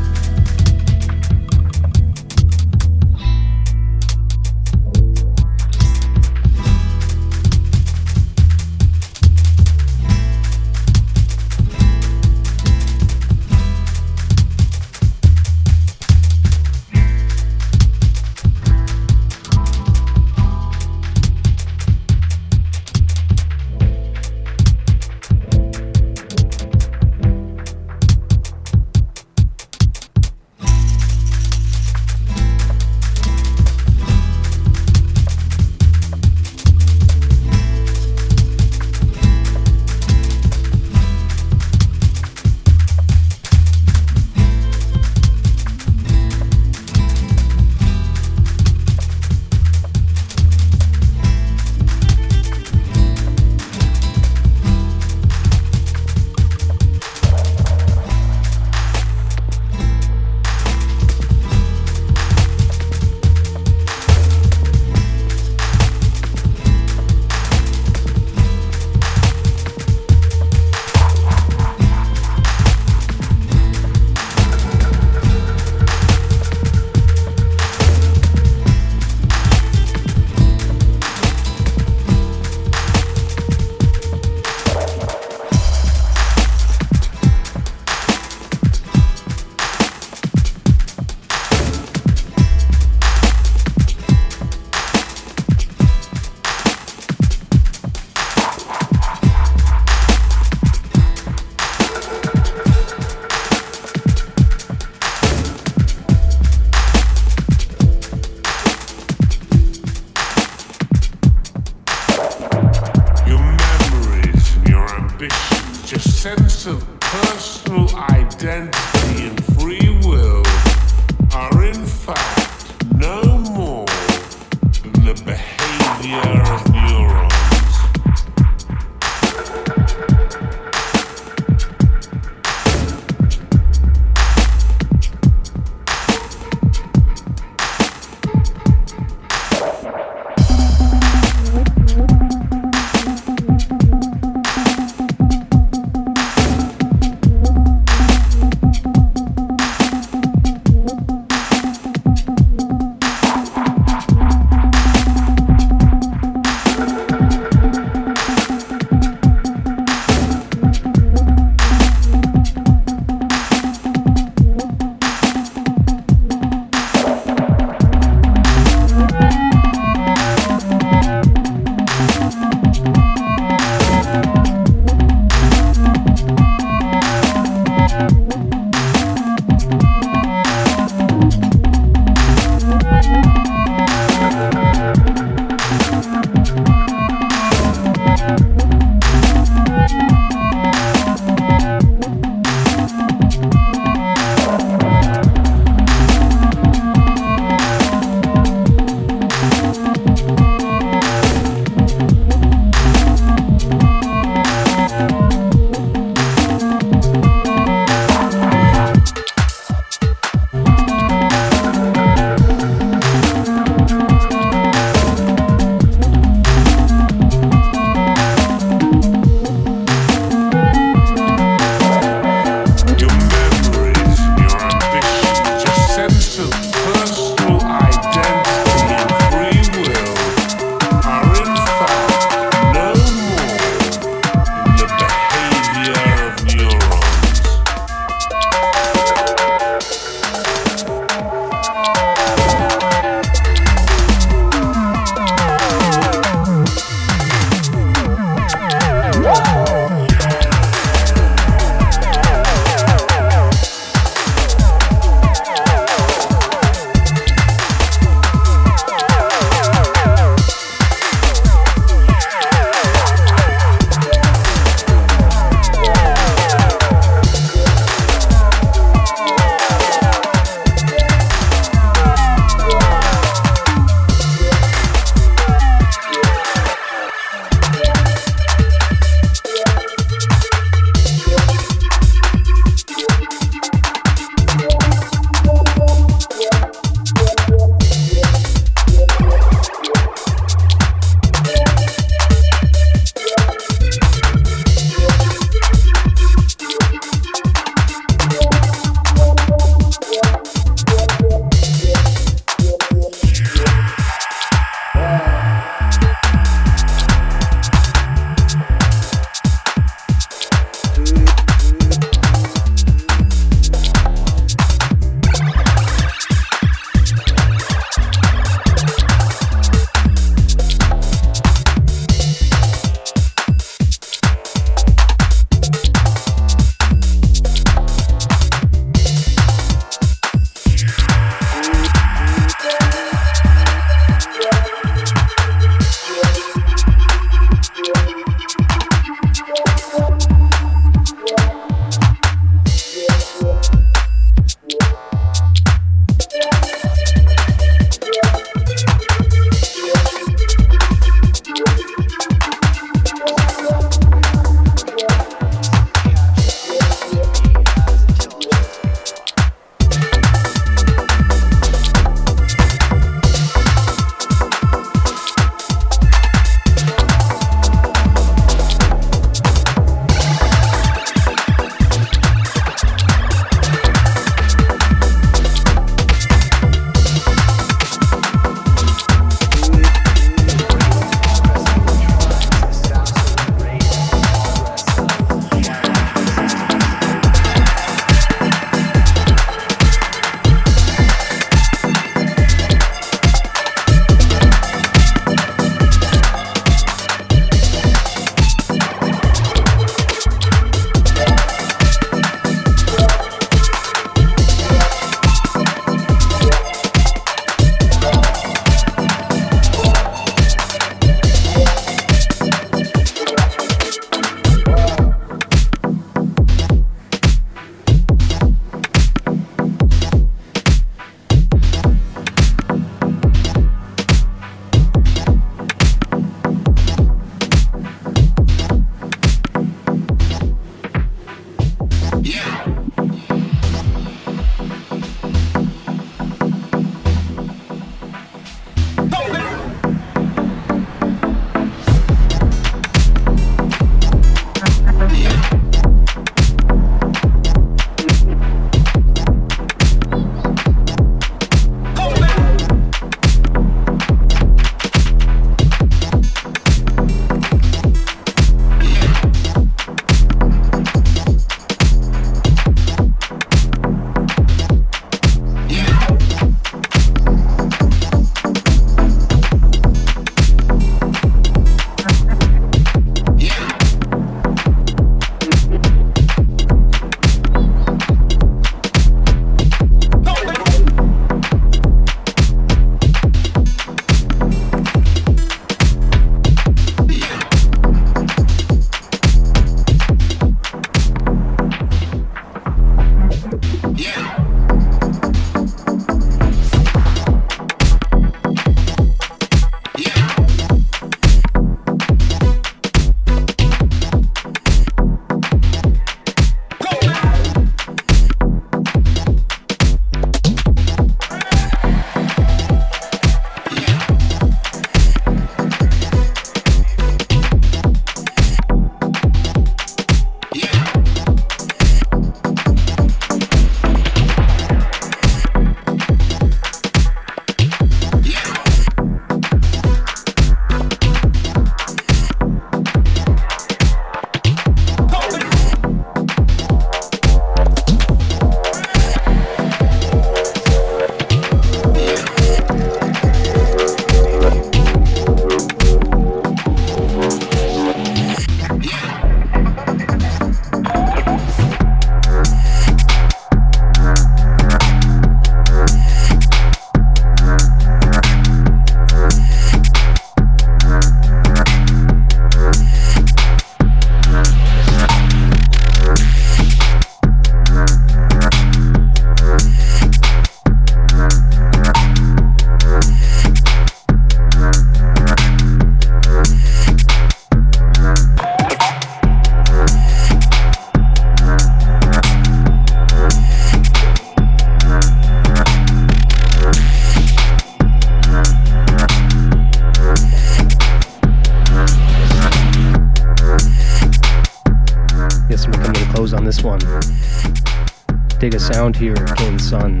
[598.96, 600.00] Here, Kane Sun,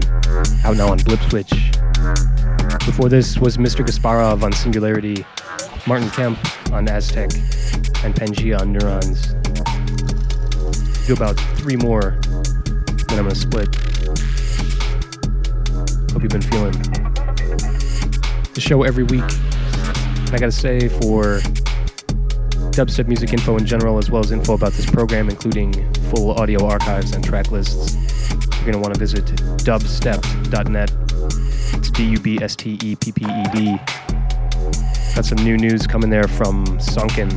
[0.64, 1.50] out now on Blip Switch.
[2.86, 3.84] Before this was Mr.
[3.84, 5.24] Gasparov on Singularity,
[5.86, 6.38] Martin Kemp
[6.72, 7.30] on Aztec,
[8.04, 9.34] and Pangaea on Neurons.
[11.06, 12.18] Do about three more,
[13.08, 13.74] then I'm gonna split.
[16.12, 16.72] Hope you've been feeling
[18.54, 19.22] the show every week.
[19.22, 21.40] And I gotta say, for
[22.72, 26.66] dubstep music info in general, as well as info about this program, including full audio
[26.66, 27.96] archives and track lists,
[28.70, 29.24] you're going to want to visit
[29.64, 30.92] dubstep.net.
[31.76, 33.76] It's D U B S T E P P E D.
[35.16, 37.30] Got some new news coming there from Sunken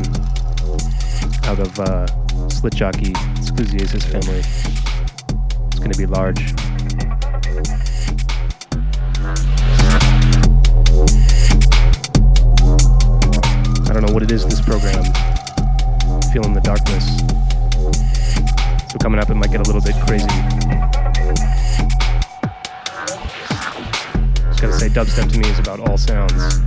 [1.45, 2.05] out of uh,
[2.49, 4.43] Slit Jockey, family.
[5.65, 6.53] It's going to be large.
[13.89, 15.03] I don't know what it is this program.
[16.31, 17.17] Feeling the darkness.
[18.91, 19.92] So coming up, it might get a little bit
[25.33, 26.62] to me is about all sounds.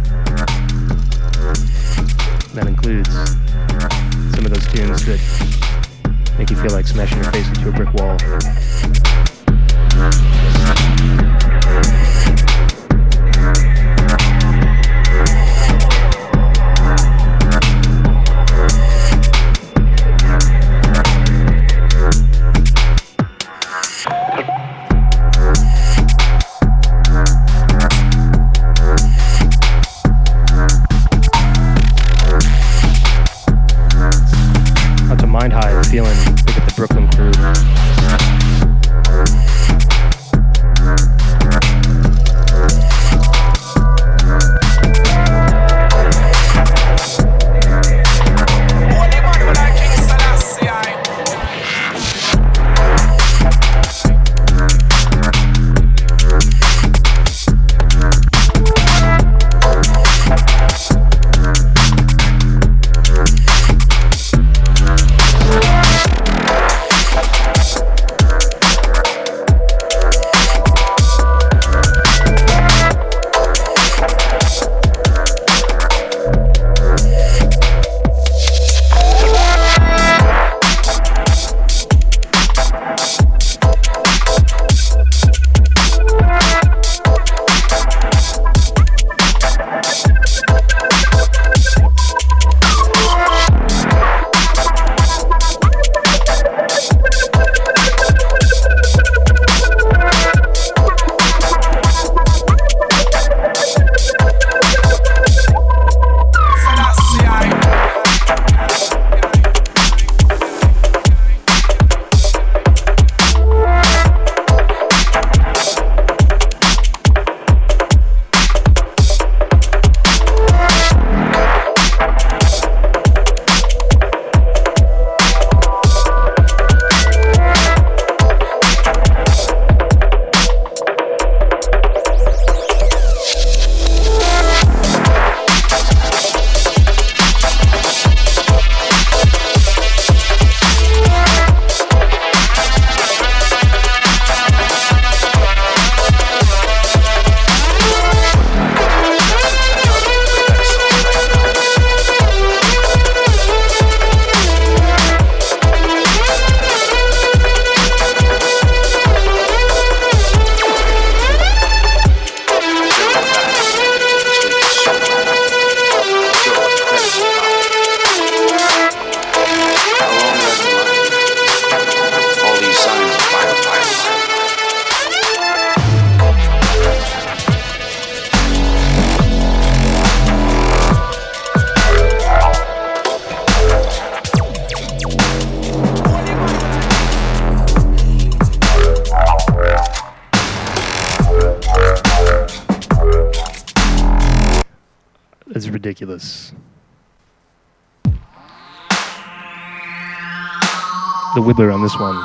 [201.46, 202.16] The Wibbler on this one.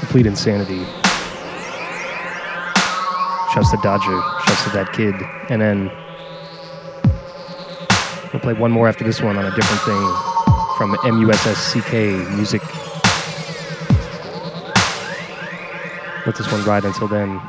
[0.00, 0.84] Complete insanity.
[3.52, 4.20] Shouts to Dodger.
[4.44, 5.14] Shouts to that kid.
[5.50, 5.90] And then
[8.32, 10.02] we'll play one more after this one on a different thing
[10.76, 12.62] from MUSSCK Music.
[16.26, 17.40] Let this one ride until then.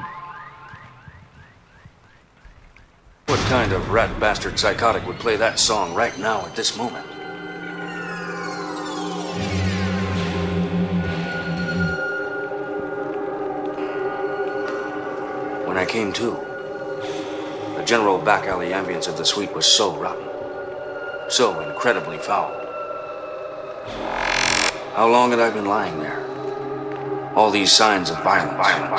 [3.25, 7.07] What kind of rat bastard psychotic would play that song right now at this moment?
[16.05, 16.31] Came to.
[17.77, 20.27] The general back alley ambience of the suite was so rotten,
[21.29, 22.51] so incredibly foul.
[24.93, 26.23] How long had I been lying there?
[27.35, 28.55] All these signs of violence.
[28.55, 28.89] violence,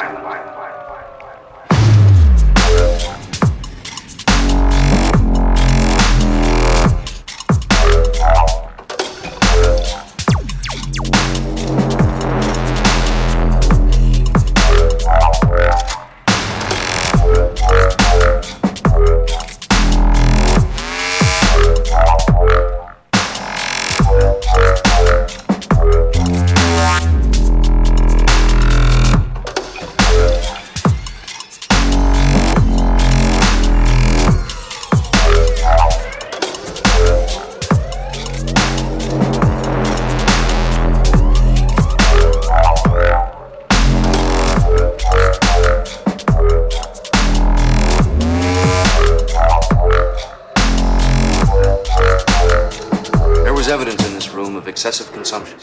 [53.67, 53.75] violence, violence.
[53.75, 55.59] There was evidence in this room of excessive consumption.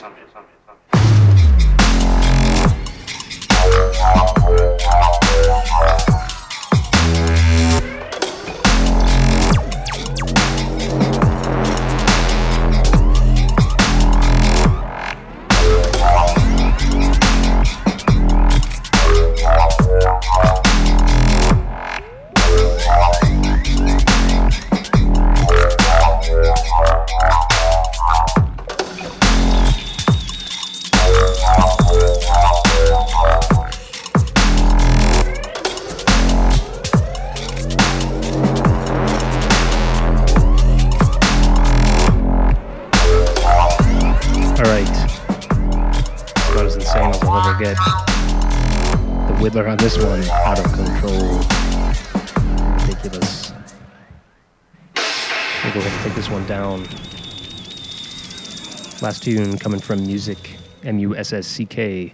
[59.23, 62.13] Tune coming from Music, M U S S C K.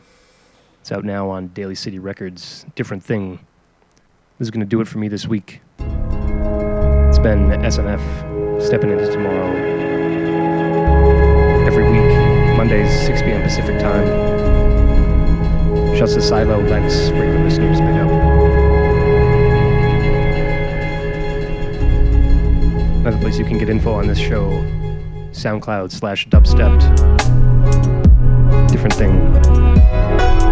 [0.80, 2.68] It's out now on Daily City Records.
[2.76, 3.40] Different thing.
[4.38, 5.60] This is going to do it for me this week.
[5.80, 9.50] It's been SNF stepping into tomorrow
[11.66, 13.42] every week, Mondays, 6 p.m.
[13.42, 14.06] Pacific time.
[15.98, 18.10] Shouts to Silo, Lex, regular listeners, big up.
[23.00, 24.64] Another place you can get info on this show,
[25.32, 26.84] SoundCloud slash dubstepped.
[28.70, 30.49] Different thing.